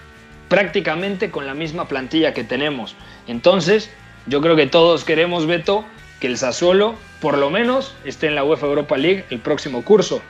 [0.48, 2.96] prácticamente con la misma plantilla que tenemos.
[3.26, 3.90] Entonces,
[4.26, 5.84] yo creo que todos queremos, Beto,
[6.20, 10.20] que el Sassuolo por lo menos esté en la UEFA Europa League el próximo curso.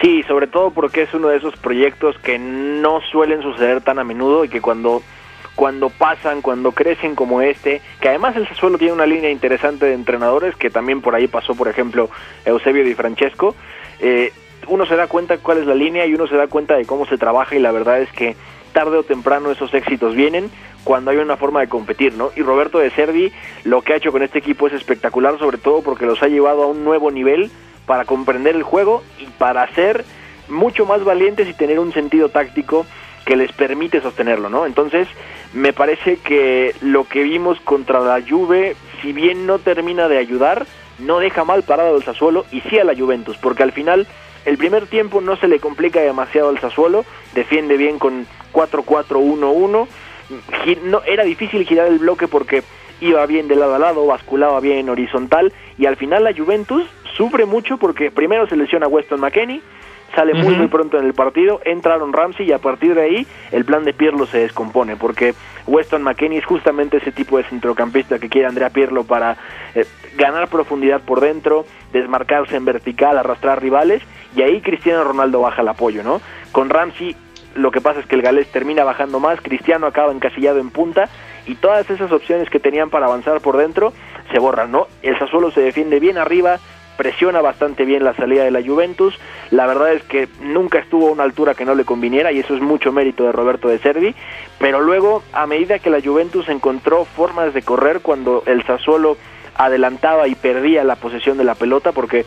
[0.00, 4.04] Sí, sobre todo porque es uno de esos proyectos que no suelen suceder tan a
[4.04, 5.02] menudo y que cuando
[5.54, 9.94] cuando pasan, cuando crecen como este, que además el Sassuolo tiene una línea interesante de
[9.94, 12.10] entrenadores, que también por ahí pasó, por ejemplo,
[12.44, 13.54] Eusebio Di Francesco,
[14.00, 14.32] eh,
[14.68, 17.06] uno se da cuenta cuál es la línea y uno se da cuenta de cómo
[17.06, 18.36] se trabaja y la verdad es que
[18.72, 20.50] tarde o temprano esos éxitos vienen
[20.82, 22.30] cuando hay una forma de competir, ¿no?
[22.36, 23.32] Y Roberto de Servi
[23.64, 26.64] lo que ha hecho con este equipo es espectacular, sobre todo porque los ha llevado
[26.64, 27.50] a un nuevo nivel
[27.86, 30.04] para comprender el juego y para ser
[30.48, 32.86] mucho más valientes y tener un sentido táctico
[33.24, 34.66] que les permite sostenerlo, ¿no?
[34.66, 35.08] Entonces,
[35.54, 40.66] me parece que lo que vimos contra la Juve, si bien no termina de ayudar,
[40.98, 44.06] no deja mal parado el Sassuolo y sí a la Juventus, porque al final
[44.44, 47.04] el primer tiempo no se le complica demasiado al Sassuolo,
[47.34, 49.86] defiende bien con 4-4-1-1,
[50.84, 52.62] no, era difícil girar el bloque porque
[53.00, 56.84] iba bien de lado a lado, basculaba bien horizontal y al final la Juventus
[57.16, 59.62] sufre mucho porque primero se lesiona Weston McKenney,
[60.14, 63.64] sale muy muy pronto en el partido, entraron Ramsey y a partir de ahí el
[63.64, 65.34] plan de Pirlo se descompone porque
[65.66, 69.36] Weston McKennie es justamente ese tipo de centrocampista que quiere Andrea Pirlo para
[69.74, 69.84] eh,
[70.16, 74.02] ganar profundidad por dentro, desmarcarse en vertical, arrastrar rivales
[74.36, 76.20] y ahí Cristiano Ronaldo baja el apoyo, ¿no?
[76.52, 77.16] Con Ramsey
[77.54, 81.08] lo que pasa es que el galés termina bajando más, Cristiano acaba encasillado en punta
[81.46, 83.92] y todas esas opciones que tenían para avanzar por dentro
[84.32, 84.88] se borran, ¿no?
[85.02, 86.58] El Sassuolo se defiende bien arriba,
[86.96, 89.18] presiona bastante bien la salida de la Juventus.
[89.50, 92.54] La verdad es que nunca estuvo a una altura que no le conviniera y eso
[92.54, 94.14] es mucho mérito de Roberto de Servi.
[94.58, 99.16] Pero luego, a medida que la Juventus encontró formas de correr cuando el Sassuolo
[99.56, 102.24] adelantaba y perdía la posesión de la pelota porque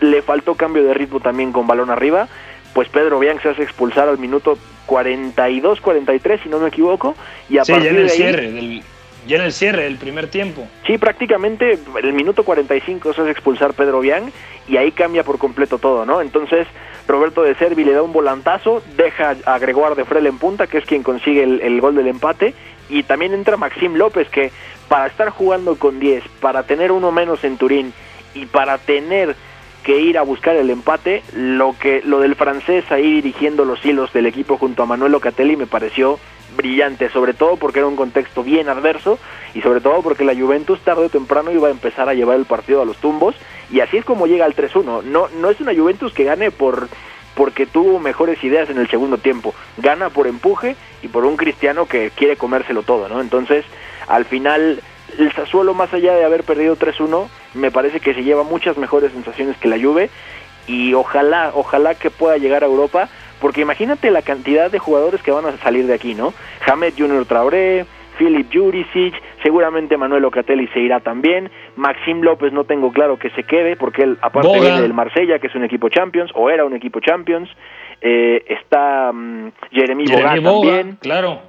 [0.00, 2.28] le faltó cambio de ritmo también con balón arriba,
[2.74, 4.56] pues Pedro Bian se hace expulsar al minuto
[4.88, 7.14] 42-43 si no me equivoco
[7.48, 8.82] y a partir de ahí,
[9.26, 10.66] ya en el cierre del primer tiempo.
[10.86, 14.32] Sí, prácticamente el minuto 45 se hace expulsar Pedro Bian
[14.68, 16.20] y ahí cambia por completo todo, ¿no?
[16.20, 16.66] Entonces
[17.08, 20.78] Roberto de Servi le da un volantazo, deja a Gregoire de Frel en punta, que
[20.78, 22.54] es quien consigue el, gol del empate,
[22.88, 24.52] y también entra Maxim López, que
[24.88, 27.92] para estar jugando con 10, para tener uno menos en Turín
[28.34, 29.34] y para tener
[29.82, 34.12] que ir a buscar el empate, lo que lo del francés ahí dirigiendo los hilos
[34.12, 36.20] del equipo junto a Manuel Locatelli me pareció
[36.56, 39.18] brillante, sobre todo porque era un contexto bien adverso
[39.54, 42.44] y sobre todo porque la Juventus tarde o temprano iba a empezar a llevar el
[42.44, 43.34] partido a los tumbos
[43.70, 45.02] y así es como llega al 3-1.
[45.04, 46.88] No, no es una Juventus que gane por
[47.34, 51.86] porque tuvo mejores ideas en el segundo tiempo, gana por empuje y por un cristiano
[51.86, 53.22] que quiere comérselo todo, ¿no?
[53.22, 53.64] Entonces,
[54.06, 54.82] al final
[55.18, 59.12] el Sassuolo más allá de haber perdido 3-1, me parece que se lleva muchas mejores
[59.12, 60.10] sensaciones que la Juve
[60.66, 63.08] y ojalá, ojalá que pueda llegar a Europa
[63.42, 66.32] porque imagínate la cantidad de jugadores que van a salir de aquí, ¿no?
[66.60, 67.84] Jamed Junior Traoré,
[68.16, 73.42] Philip Juricic, seguramente Manuel Ocatelli se irá también, Maxim López no tengo claro que se
[73.42, 76.74] quede, porque él aparte viene del Marsella, que es un equipo Champions, o era un
[76.74, 77.50] equipo Champions,
[78.00, 80.98] eh, está um, Jeremy, Boga, también.
[81.00, 81.40] Claro.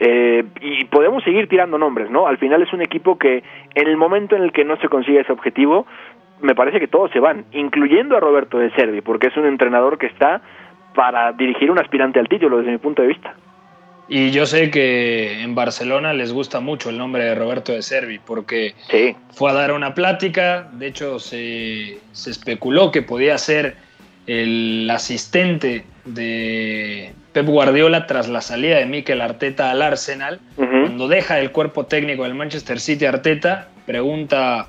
[0.00, 2.26] Eh, y podemos seguir tirando nombres, ¿no?
[2.26, 3.42] Al final es un equipo que
[3.74, 5.86] en el momento en el que no se consigue ese objetivo,
[6.40, 9.98] me parece que todos se van, incluyendo a Roberto de Servi, porque es un entrenador
[9.98, 10.42] que está
[10.96, 13.34] para dirigir un aspirante al título desde mi punto de vista.
[14.08, 18.18] Y yo sé que en Barcelona les gusta mucho el nombre de Roberto de Servi
[18.18, 18.74] porque
[19.32, 23.76] fue a dar una plática, de hecho se, especuló que podía ser
[24.28, 30.40] el asistente de Pep Guardiola tras la salida de Mikel Arteta al Arsenal.
[30.54, 34.68] Cuando deja el cuerpo técnico del Manchester City Arteta, pregunta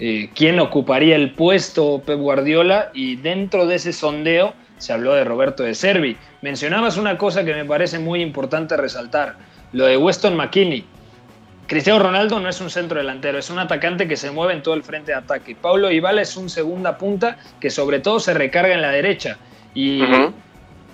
[0.00, 5.22] eh, quién ocuparía el puesto Pep Guardiola y dentro de ese sondeo se habló de
[5.22, 6.16] Roberto de Servi.
[6.40, 9.36] Mencionabas una cosa que me parece muy importante resaltar,
[9.72, 10.84] lo de Weston McKinney.
[11.68, 14.74] Cristiano Ronaldo no es un centro delantero, es un atacante que se mueve en todo
[14.74, 15.54] el frente de ataque.
[15.54, 19.38] Paulo Ibala es un segunda punta que sobre todo se recarga en la derecha.
[19.72, 20.02] Y,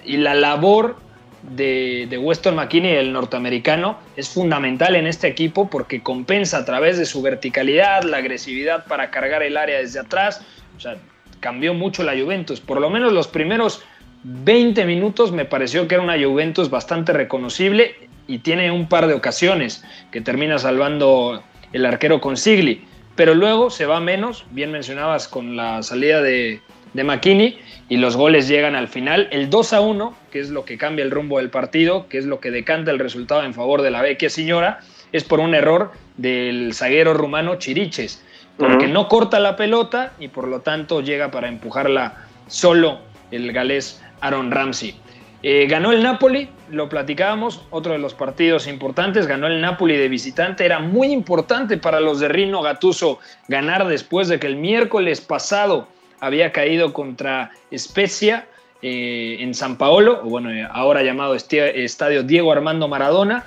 [0.05, 0.99] y la labor
[1.43, 6.99] de, de, Weston McKinney, el norteamericano, es fundamental en este equipo porque compensa a través
[6.99, 10.43] de su verticalidad, la agresividad para cargar el área desde atrás.
[10.77, 10.99] O sea,
[11.41, 12.61] cambió mucho la Juventus.
[12.61, 13.83] Por lo menos los primeros
[14.25, 19.15] 20 minutos me pareció que era una Juventus bastante reconocible y tiene un par de
[19.15, 22.85] ocasiones que termina salvando el arquero con Sigli.
[23.17, 26.61] Pero luego se va menos, bien mencionabas con la salida de,
[26.93, 27.55] de
[27.89, 29.29] y los goles llegan al final.
[29.31, 32.27] El 2 a 1, que es lo que cambia el rumbo del partido, que es
[32.27, 34.81] lo que decanta el resultado en favor de la vecchia señora,
[35.13, 38.23] es por un error del zaguero rumano Chiriches,
[38.59, 42.99] porque no corta la pelota y por lo tanto llega para empujarla solo
[43.31, 44.97] el galés Aaron Ramsey.
[45.45, 50.09] Eh, ganó el Napoli, lo platicábamos, otro de los partidos importantes, ganó el Napoli de
[50.09, 55.21] visitante, era muy importante para los de Rino Gatuso ganar después de que el miércoles
[55.21, 55.87] pasado
[56.19, 58.49] había caído contra Spezia
[58.83, 63.45] eh, en San Paolo, o bueno, ahora llamado Estadio Diego Armando Maradona,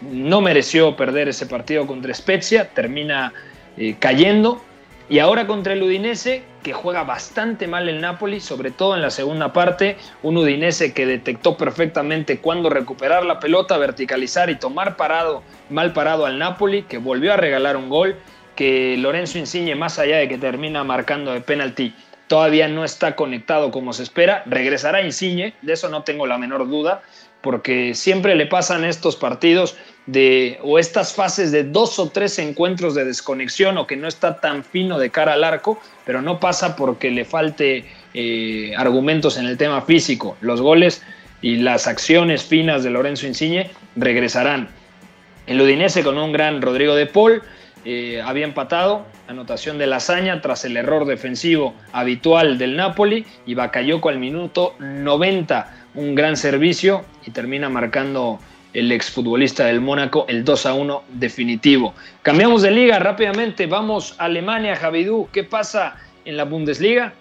[0.00, 3.32] no mereció perder ese partido contra Spezia, termina
[3.76, 4.60] eh, cayendo,
[5.08, 9.10] y ahora contra el Udinese, que juega bastante mal el Napoli, sobre todo en la
[9.10, 15.42] segunda parte, un Udinese que detectó perfectamente cuándo recuperar la pelota, verticalizar y tomar parado,
[15.68, 18.16] mal parado al Napoli, que volvió a regalar un gol,
[18.54, 21.94] que Lorenzo Insigne, más allá de que termina marcando de penalti,
[22.26, 24.42] todavía no está conectado como se espera.
[24.46, 27.02] Regresará Insigne, de eso no tengo la menor duda,
[27.42, 32.94] porque siempre le pasan estos partidos de o estas fases de dos o tres encuentros
[32.94, 36.74] de desconexión o que no está tan fino de cara al arco, pero no pasa
[36.76, 37.84] porque le falte
[38.14, 40.36] eh, argumentos en el tema físico.
[40.40, 41.02] Los goles
[41.40, 44.68] y las acciones finas de Lorenzo Insigne regresarán.
[45.46, 47.42] El Udinese con un gran Rodrigo de Paul
[47.84, 54.08] eh, había empatado, anotación de Lasaña tras el error defensivo habitual del Napoli y Bakayoko
[54.08, 58.38] al minuto 90, un gran servicio y termina marcando
[58.73, 61.93] el exfutbolista del Mónaco el 2 a 1 definitivo.
[62.21, 65.95] Cambiamos de liga rápidamente, vamos a Alemania, Javidú, ¿qué pasa
[66.25, 67.13] en la Bundesliga?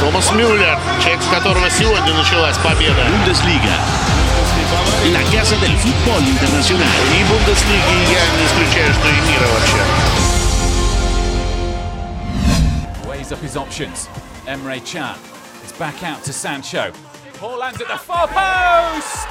[0.00, 3.06] Томас Мюллер, человек, с которого сегодня началась победа.
[3.08, 3.78] Bundesliga.
[5.12, 6.88] La casa del fútbol internacional.
[7.12, 9.82] И Бундеслиги я не исключаю, что и мира вообще.
[13.06, 14.08] Weighs up his options.
[14.46, 15.16] Emre Can
[15.64, 16.92] is back out to Sancho.
[17.40, 19.28] Haaland's at the far post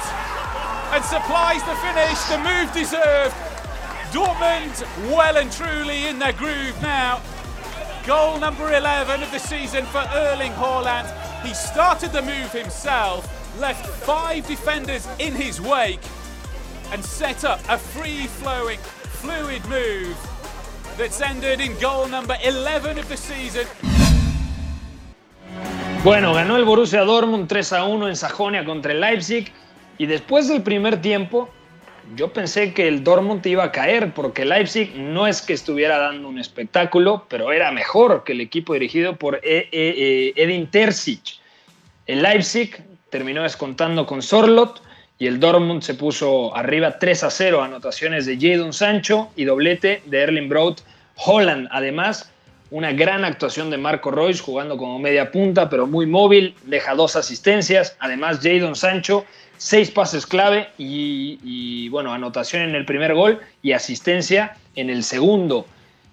[0.91, 2.19] And supplies the finish.
[2.29, 3.35] The move deserved.
[4.11, 4.81] Dortmund
[5.11, 7.21] well and truly in their groove now.
[8.05, 11.11] Goal number 11 of the season for Erling Haaland.
[11.43, 13.27] He started the move himself,
[13.59, 15.99] left five defenders in his wake,
[16.91, 20.17] and set up a free flowing, fluid move
[20.97, 23.67] that's ended in goal number 11 of the season.
[26.03, 29.51] Bueno, ganó el Borussia Dortmund 3 a 1 en Sajonia contra el Leipzig
[29.97, 31.49] y después del primer tiempo
[32.15, 36.29] yo pensé que el Dortmund iba a caer porque Leipzig no es que estuviera dando
[36.29, 41.39] un espectáculo, pero era mejor que el equipo dirigido por e, e, Edin Terzic.
[42.05, 44.81] El Leipzig terminó descontando con Sorlot
[45.19, 50.01] y el Dortmund se puso arriba 3 a 0, anotaciones de Jadon Sancho y doblete
[50.05, 50.81] de Erling Braut
[51.15, 51.67] Holland.
[51.71, 52.31] Además,
[52.69, 57.15] una gran actuación de Marco Royce jugando como media punta, pero muy móvil, deja dos
[57.15, 57.95] asistencias.
[57.99, 59.25] Además, Jadon Sancho,
[59.57, 65.65] seis pases clave y, bueno, anotación en el primer gol y asistencia en el segundo.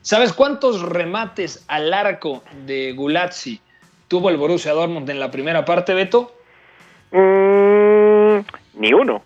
[0.02, 3.60] ¿Sabes cuántos remates al arco de Gulazzi
[4.08, 6.34] tuvo el Borussia Dortmund en la primera parte, Beto?
[7.10, 8.40] Mm,
[8.74, 9.22] ni uno.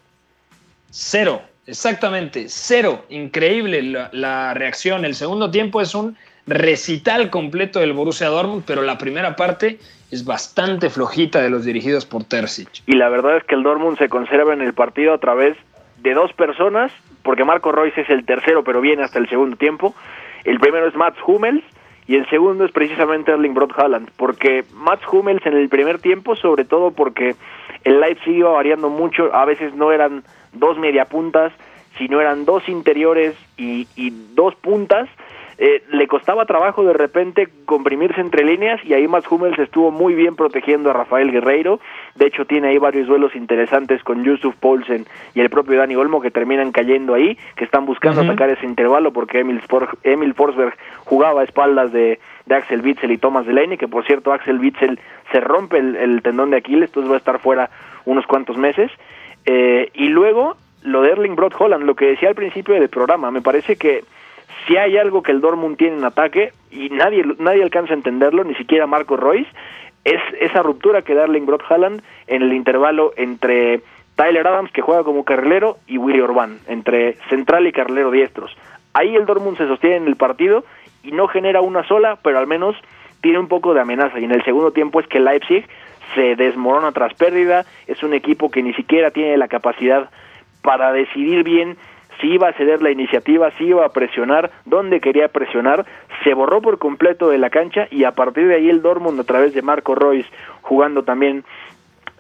[0.91, 3.05] Cero, exactamente, cero.
[3.09, 5.05] Increíble la, la reacción.
[5.05, 6.17] El segundo tiempo es un
[6.49, 9.79] recital completo del Borussia Dortmund, pero la primera parte
[10.11, 12.69] es bastante flojita de los dirigidos por Terzic.
[12.87, 15.57] Y la verdad es que el Dortmund se conserva en el partido a través
[15.99, 16.91] de dos personas,
[17.23, 19.95] porque Marco Royce es el tercero, pero viene hasta el segundo tiempo.
[20.45, 21.63] El primero es Mats Hummels
[22.07, 26.37] y el segundo es precisamente Erling Brot Haaland, porque Mats Hummels en el primer tiempo,
[26.37, 27.35] sobre todo porque
[27.85, 30.25] el Leipzig iba variando mucho, a veces no eran
[30.55, 31.53] dos mediapuntas,
[31.99, 33.87] sino eran dos interiores y
[34.35, 35.09] dos puntas,
[35.61, 40.15] eh, le costaba trabajo de repente comprimirse entre líneas y ahí Mats Hummels estuvo muy
[40.15, 41.81] bien protegiendo a Rafael Guerreiro.
[42.15, 46.21] De hecho, tiene ahí varios duelos interesantes con Yusuf Poulsen y el propio Dani Olmo
[46.21, 49.61] que terminan cayendo ahí, que están buscando atacar ese intervalo porque Emil,
[50.05, 54.33] Emil Forsberg jugaba a espaldas de, de Axel Witzel y Thomas Delaney, que por cierto
[54.33, 55.01] Axel Witzel
[55.33, 57.69] se rompe el, tendón de Aquiles, entonces va a estar fuera
[58.05, 58.93] unos cuantos meses.
[59.45, 63.33] Eh, y luego lo de Erling Brot Holland, lo que decía al principio del programa,
[63.33, 64.05] me parece que
[64.67, 68.45] si hay algo que el Dortmund tiene en ataque y nadie nadie alcanza a entenderlo,
[68.45, 69.51] ni siquiera Marco Royce,
[70.05, 73.81] es esa ruptura que da Erling Brot Holland en el intervalo entre
[74.17, 78.57] Tyler Adams que juega como carrilero y Willy Orban, entre central y carrilero diestros.
[78.95, 80.65] Ahí el Dortmund se sostiene en el partido
[81.03, 82.77] y no genera una sola, pero al menos
[83.21, 85.67] tiene un poco de amenaza y en el segundo tiempo es que Leipzig
[86.15, 90.11] se desmorona tras pérdida, es un equipo que ni siquiera tiene la capacidad
[90.63, 91.77] para decidir bien
[92.21, 95.87] si iba a ceder la iniciativa, si iba a presionar, dónde quería presionar,
[96.25, 99.25] se borró por completo de la cancha y a partir de ahí el Dortmund a
[99.25, 100.29] través de Marco Royce
[100.63, 101.45] jugando también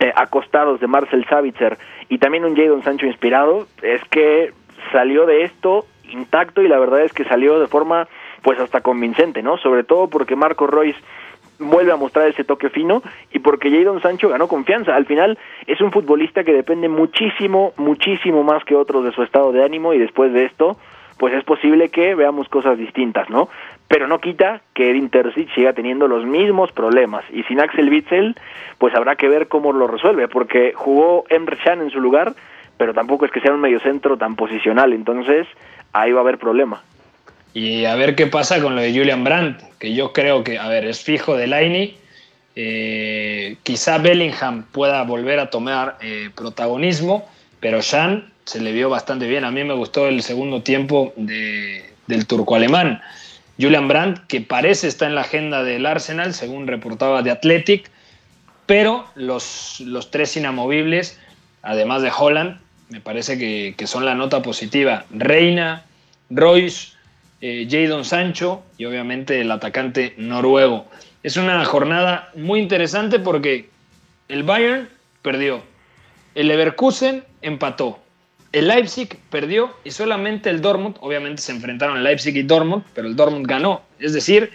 [0.00, 1.78] eh, acostados de Marcel Savitzer
[2.08, 4.52] y también un Jadon Sancho inspirado, es que
[4.92, 8.08] salió de esto intacto y la verdad es que salió de forma
[8.42, 9.58] pues hasta convincente, ¿no?
[9.58, 10.98] Sobre todo porque Marco Royce
[11.58, 13.02] vuelve a mostrar ese toque fino
[13.32, 14.94] y porque Jadon Sancho ganó confianza.
[14.94, 19.52] Al final es un futbolista que depende muchísimo, muchísimo más que otros de su estado
[19.52, 20.76] de ánimo y después de esto,
[21.18, 23.48] pues es posible que veamos cosas distintas, ¿no?
[23.88, 28.36] Pero no quita que Edin Terzic siga teniendo los mismos problemas y sin Axel Witzel,
[28.78, 32.34] pues habrá que ver cómo lo resuelve, porque jugó Emre Can en su lugar,
[32.76, 35.46] pero tampoco es que sea un mediocentro tan posicional, entonces
[35.92, 36.82] ahí va a haber problema.
[37.54, 40.68] Y a ver qué pasa con lo de Julian Brandt, que yo creo que, a
[40.68, 41.96] ver, es fijo de Laini.
[42.54, 47.28] Eh, quizá Bellingham pueda volver a tomar eh, protagonismo,
[47.60, 49.44] pero Shan se le vio bastante bien.
[49.44, 53.00] A mí me gustó el segundo tiempo del turco alemán.
[53.60, 57.90] Julian Brandt, que parece estar en la agenda del Arsenal, según reportaba de Athletic,
[58.66, 61.18] pero los, los tres inamovibles,
[61.62, 65.04] además de Holland, me parece que, que son la nota positiva.
[65.10, 65.84] Reina,
[66.30, 66.97] Royce,
[67.40, 70.86] eh, Jadon Sancho y obviamente el atacante noruego.
[71.22, 73.68] Es una jornada muy interesante porque
[74.28, 74.88] el Bayern
[75.22, 75.62] perdió,
[76.34, 77.98] el Leverkusen empató,
[78.52, 83.14] el Leipzig perdió y solamente el Dortmund, obviamente se enfrentaron Leipzig y Dortmund, pero el
[83.14, 83.82] Dortmund ganó.
[83.98, 84.50] Es decir,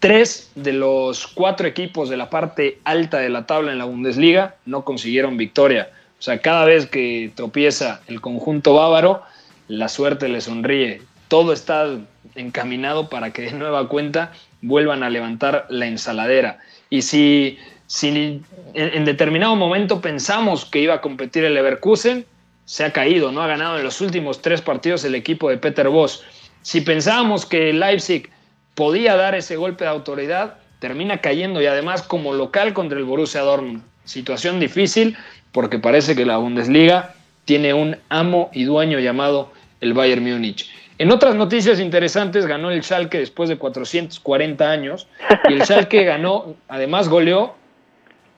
[0.00, 4.56] tres de los cuatro equipos de la parte alta de la tabla en la Bundesliga
[4.66, 5.90] no consiguieron victoria.
[6.18, 9.22] O sea, cada vez que tropieza el conjunto bávaro,
[9.68, 11.02] la suerte le sonríe
[11.32, 11.86] todo está
[12.34, 16.58] encaminado para que de nueva cuenta vuelvan a levantar la ensaladera.
[16.90, 18.42] Y si, si
[18.74, 22.26] en, determinado momento pensamos que iba a competir el Leverkusen,
[22.66, 25.88] se ha caído, no ha ganado en los últimos tres partidos el equipo de Peter
[25.88, 26.22] Voss.
[26.60, 28.28] Si pensábamos que Leipzig
[28.74, 33.40] podía dar ese golpe de autoridad, termina cayendo y además como local contra el Borussia
[33.40, 33.82] Dortmund.
[34.04, 35.16] Situación difícil
[35.50, 37.14] porque parece que la Bundesliga
[37.46, 40.70] tiene un amo y dueño llamado el Bayern Múnich.
[41.02, 45.08] En otras noticias interesantes, ganó el Schalke después de 440 años.
[45.48, 47.56] Y el Schalke ganó, además goleó,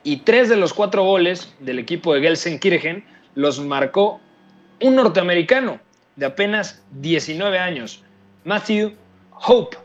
[0.03, 3.05] y tres de los cuatro goles del equipo de Gelsenkirchen
[3.35, 4.19] los marcó
[4.81, 5.79] un norteamericano
[6.15, 8.03] de apenas 19 años,
[8.45, 8.93] Matthew
[9.45, 9.77] Hope,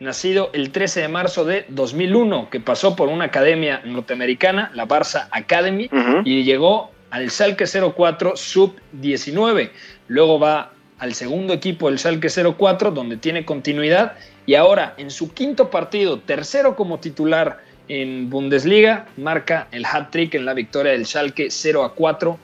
[0.00, 5.28] nacido el 13 de marzo de 2001, que pasó por una academia norteamericana, la Barça
[5.30, 5.88] Academy,
[6.24, 9.70] y llegó al Schalke 04 Sub-19.
[10.08, 14.16] Luego va al segundo equipo del Schalke 04, donde tiene continuidad,
[14.46, 20.44] y ahora en su quinto partido, tercero como titular en Bundesliga, marca el hat-trick en
[20.44, 22.38] la victoria del Schalke 0 a 4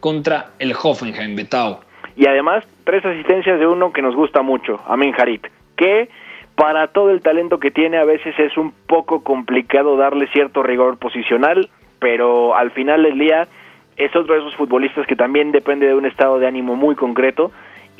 [0.00, 1.80] contra el Hoffenheim Betao.
[2.16, 5.46] Y además, tres asistencias de uno que nos gusta mucho, Amin Harit,
[5.76, 6.10] que
[6.56, 10.98] para todo el talento que tiene a veces es un poco complicado darle cierto rigor
[10.98, 13.48] posicional, pero al final del día
[13.96, 17.52] es otro de esos futbolistas que también depende de un estado de ánimo muy concreto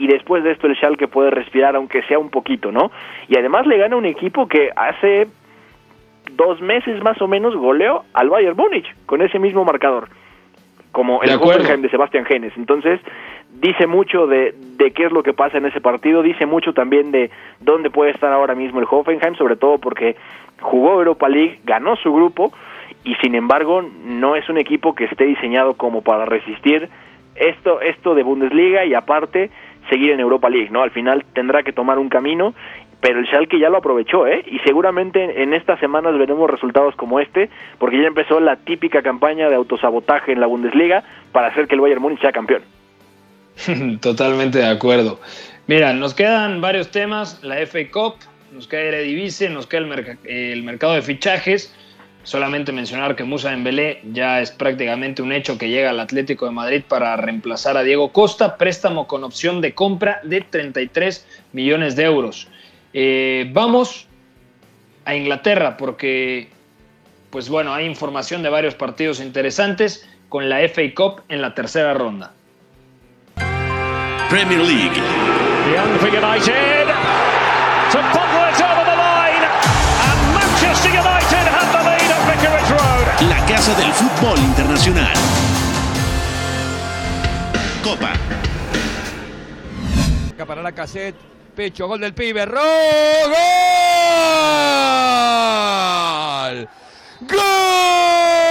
[0.03, 2.91] y después de esto el Schalke puede respirar aunque sea un poquito, ¿no?
[3.29, 5.29] Y además le gana un equipo que hace
[6.33, 10.09] dos meses más o menos goleó al Bayern Múnich con ese mismo marcador,
[10.91, 12.53] como el Hoffenheim de Sebastián Genes.
[12.57, 12.99] Entonces,
[13.61, 17.13] dice mucho de, de qué es lo que pasa en ese partido, dice mucho también
[17.13, 17.31] de
[17.61, 20.17] dónde puede estar ahora mismo el Hoffenheim, sobre todo porque
[20.61, 22.53] jugó Europa League, ganó su grupo
[23.05, 26.89] y sin embargo no es un equipo que esté diseñado como para resistir
[27.37, 29.51] esto, esto de Bundesliga y aparte
[29.89, 30.83] seguir en Europa League, ¿no?
[30.83, 32.55] Al final tendrá que tomar un camino,
[33.01, 34.45] pero el Schalke ya lo aprovechó, ¿eh?
[34.47, 39.49] Y seguramente en estas semanas veremos resultados como este, porque ya empezó la típica campaña
[39.49, 41.03] de autosabotaje en la Bundesliga
[41.33, 42.63] para hacer que el Bayern Múnich sea campeón.
[44.01, 45.21] Totalmente de acuerdo.
[45.67, 48.15] Mira, nos quedan varios temas, la FA Cup,
[48.53, 51.75] nos queda Eredivisie, nos queda el, el mercado de fichajes,
[52.25, 56.53] Solamente mencionar que Musa Dembélé ya es prácticamente un hecho que llega al Atlético de
[56.53, 62.05] Madrid para reemplazar a Diego Costa, préstamo con opción de compra de 33 millones de
[62.05, 62.47] euros.
[62.93, 64.07] Eh, vamos
[65.05, 66.49] a Inglaterra porque,
[67.31, 71.93] pues bueno, hay información de varios partidos interesantes con la FA Cup en la tercera
[71.93, 72.33] ronda.
[74.29, 74.97] Premier League.
[75.75, 76.87] Young for United.
[77.91, 79.45] To bottle it over the line.
[79.45, 81.22] And Manchester United
[83.29, 85.15] La casa del fútbol internacional.
[87.85, 88.13] Copa.
[90.47, 91.15] Para la cassette.
[91.55, 92.45] Pecho, gol del pibe.
[92.47, 92.61] ¡Ro!
[96.51, 96.69] ¡Gol!
[97.21, 98.42] ¡Gol!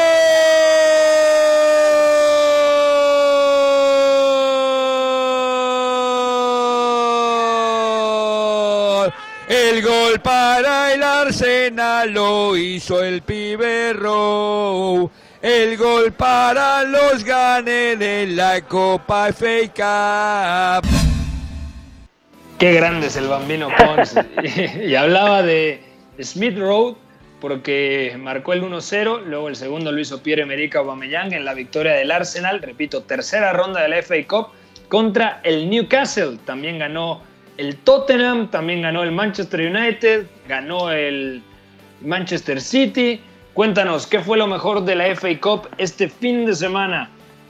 [10.11, 15.09] Gol para el Arsenal lo hizo el pibe Rowe.
[15.41, 20.89] El gol para los ganes de la Copa FA Cup.
[22.59, 24.15] Qué grande es el bambino Pons.
[24.83, 25.81] y, hablaba de
[26.21, 26.95] Smith Road
[27.39, 32.11] porque marcó el 1-0, luego el segundo lo hizo Pierre-Emerick Aubameyang en la victoria del
[32.11, 34.47] Arsenal, repito, tercera ronda de la FA Cup
[34.89, 36.37] contra el Newcastle.
[36.45, 37.21] También ganó
[37.61, 41.43] el Tottenham, también ganó el Manchester United, ganó el
[42.03, 43.21] Manchester City.
[43.53, 47.09] Cuéntanos, ¿qué fue lo mejor de la FA Cup este fin de semana?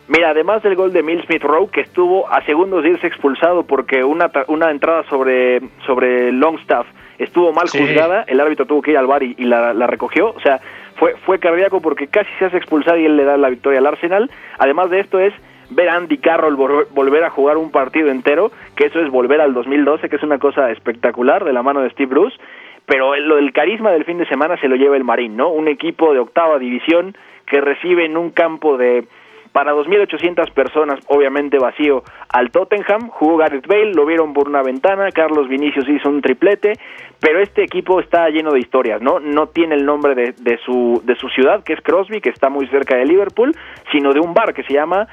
[0.10, 3.64] Mira, además del gol de Mill Smith Rowe, que estuvo a segundos de irse expulsado
[3.64, 6.86] porque una, una entrada sobre, sobre Longstaff
[7.18, 7.78] estuvo mal Sí.
[7.80, 10.60] juzgada, el árbitro tuvo que ir al bar y, y la, la recogió, o sea,
[10.96, 13.88] fue, fue cardíaco porque casi se hace expulsar y él le da la victoria al
[13.88, 14.30] Arsenal.
[14.58, 15.34] Además de esto es
[15.72, 19.42] ver a Andy Carroll vol- volver a jugar un partido entero, que eso es volver
[19.42, 22.38] al 2012, que es una cosa espectacular de la mano de Steve Bruce,
[22.86, 25.50] pero lo del carisma del fin de semana se lo lleva el Marín, ¿no?
[25.50, 27.16] Un equipo de octava división
[27.46, 29.06] que recibe en un campo de
[29.54, 33.10] para 2.800 personas, obviamente vacío, al Tottenham.
[33.10, 35.12] Jugó Gareth Bale, lo vieron por una ventana.
[35.12, 36.72] Carlos Vinicius hizo un triplete.
[37.20, 39.20] Pero este equipo está lleno de historias, ¿no?
[39.20, 42.48] No tiene el nombre de, de su, de su ciudad, que es Crosby, que está
[42.50, 43.54] muy cerca de Liverpool,
[43.92, 45.08] sino de un bar que se llama.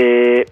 [0.00, 0.44] Eh,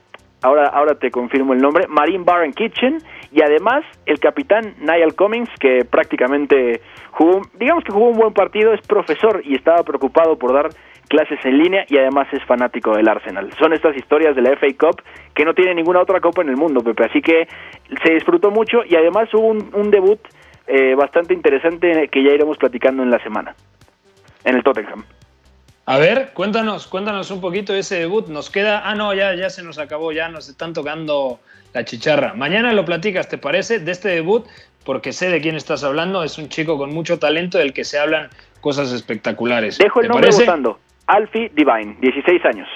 [0.42, 2.98] ahora, ahora te confirmo el nombre, Marine Bar and Kitchen,
[3.30, 6.80] y además el capitán Niall Cummings, que prácticamente
[7.12, 10.70] jugó, digamos que jugó un buen partido, es profesor y estaba preocupado por dar
[11.08, 13.52] clases en línea y además es fanático del Arsenal.
[13.60, 15.00] Son estas historias de la FA Cup
[15.32, 17.46] que no tiene ninguna otra copa en el mundo, Pepe, así que
[18.02, 20.18] se disfrutó mucho y además hubo un, un debut
[20.66, 23.54] eh, bastante interesante que ya iremos platicando en la semana,
[24.44, 25.04] en el Tottenham.
[25.88, 28.26] A ver, cuéntanos, cuéntanos un poquito de ese debut.
[28.26, 31.38] Nos queda, ah no, ya, ya se nos acabó, ya nos están tocando
[31.72, 32.34] la chicharra.
[32.34, 33.78] Mañana lo platicas, ¿te parece?
[33.78, 34.44] De este debut,
[34.84, 36.24] porque sé de quién estás hablando.
[36.24, 38.30] Es un chico con mucho talento del que se hablan
[38.60, 39.78] cosas espectaculares.
[39.78, 40.80] Dejo el ¿Te nombre votando.
[41.06, 42.68] Alfie Divine, 16 años.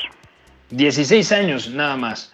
[0.71, 2.33] 16 años nada más.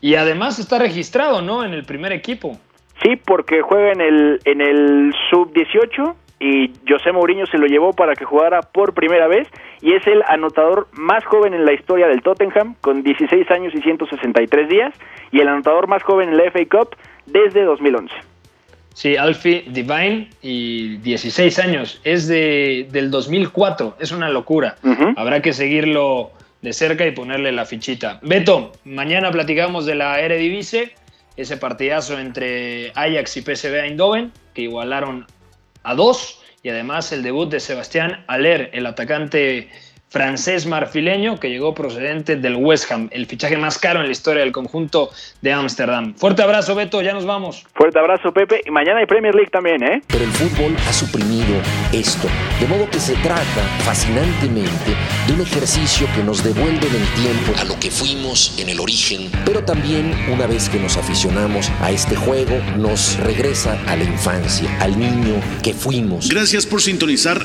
[0.00, 1.64] Y además está registrado, ¿no?
[1.64, 2.58] En el primer equipo.
[3.00, 8.14] Sí, porque juega en el, en el sub-18 y José Mourinho se lo llevó para
[8.14, 9.48] que jugara por primera vez
[9.80, 13.80] y es el anotador más joven en la historia del Tottenham con 16 años y
[13.80, 14.94] 163 días
[15.32, 18.14] y el anotador más joven en la FA Cup desde 2011.
[18.92, 22.00] Sí, Alfie Divine y 16 años.
[22.02, 23.96] Es de, del 2004.
[24.00, 24.76] Es una locura.
[25.16, 26.30] Habrá que seguirlo
[26.62, 28.18] de cerca y ponerle la fichita.
[28.22, 30.94] Beto, mañana platicamos de la Eredivisie,
[31.36, 35.26] ese partidazo entre Ajax y PSV Eindhoven, que igualaron
[35.86, 39.70] a dos, y además el debut de Sebastián Aller, el atacante
[40.08, 44.42] francés marfileño que llegó procedente del West Ham, el fichaje más caro en la historia
[44.42, 45.10] del conjunto
[45.42, 46.14] de Ámsterdam.
[46.14, 47.66] Fuerte abrazo, Beto, ya nos vamos.
[47.74, 48.60] Fuerte abrazo, Pepe.
[48.64, 50.02] Y mañana hay Premier League también, ¿eh?
[50.06, 51.60] Pero el fútbol ha suprimido
[51.92, 52.28] esto.
[52.60, 54.94] De modo que se trata fascinantemente
[55.26, 58.80] de un ejercicio que nos devuelve en el tiempo a lo que fuimos en el
[58.80, 64.04] origen, pero también una vez que nos aficionamos a este juego, nos regresa a la
[64.04, 66.28] infancia, al niño que fuimos.
[66.28, 67.44] Gracias por sintonizar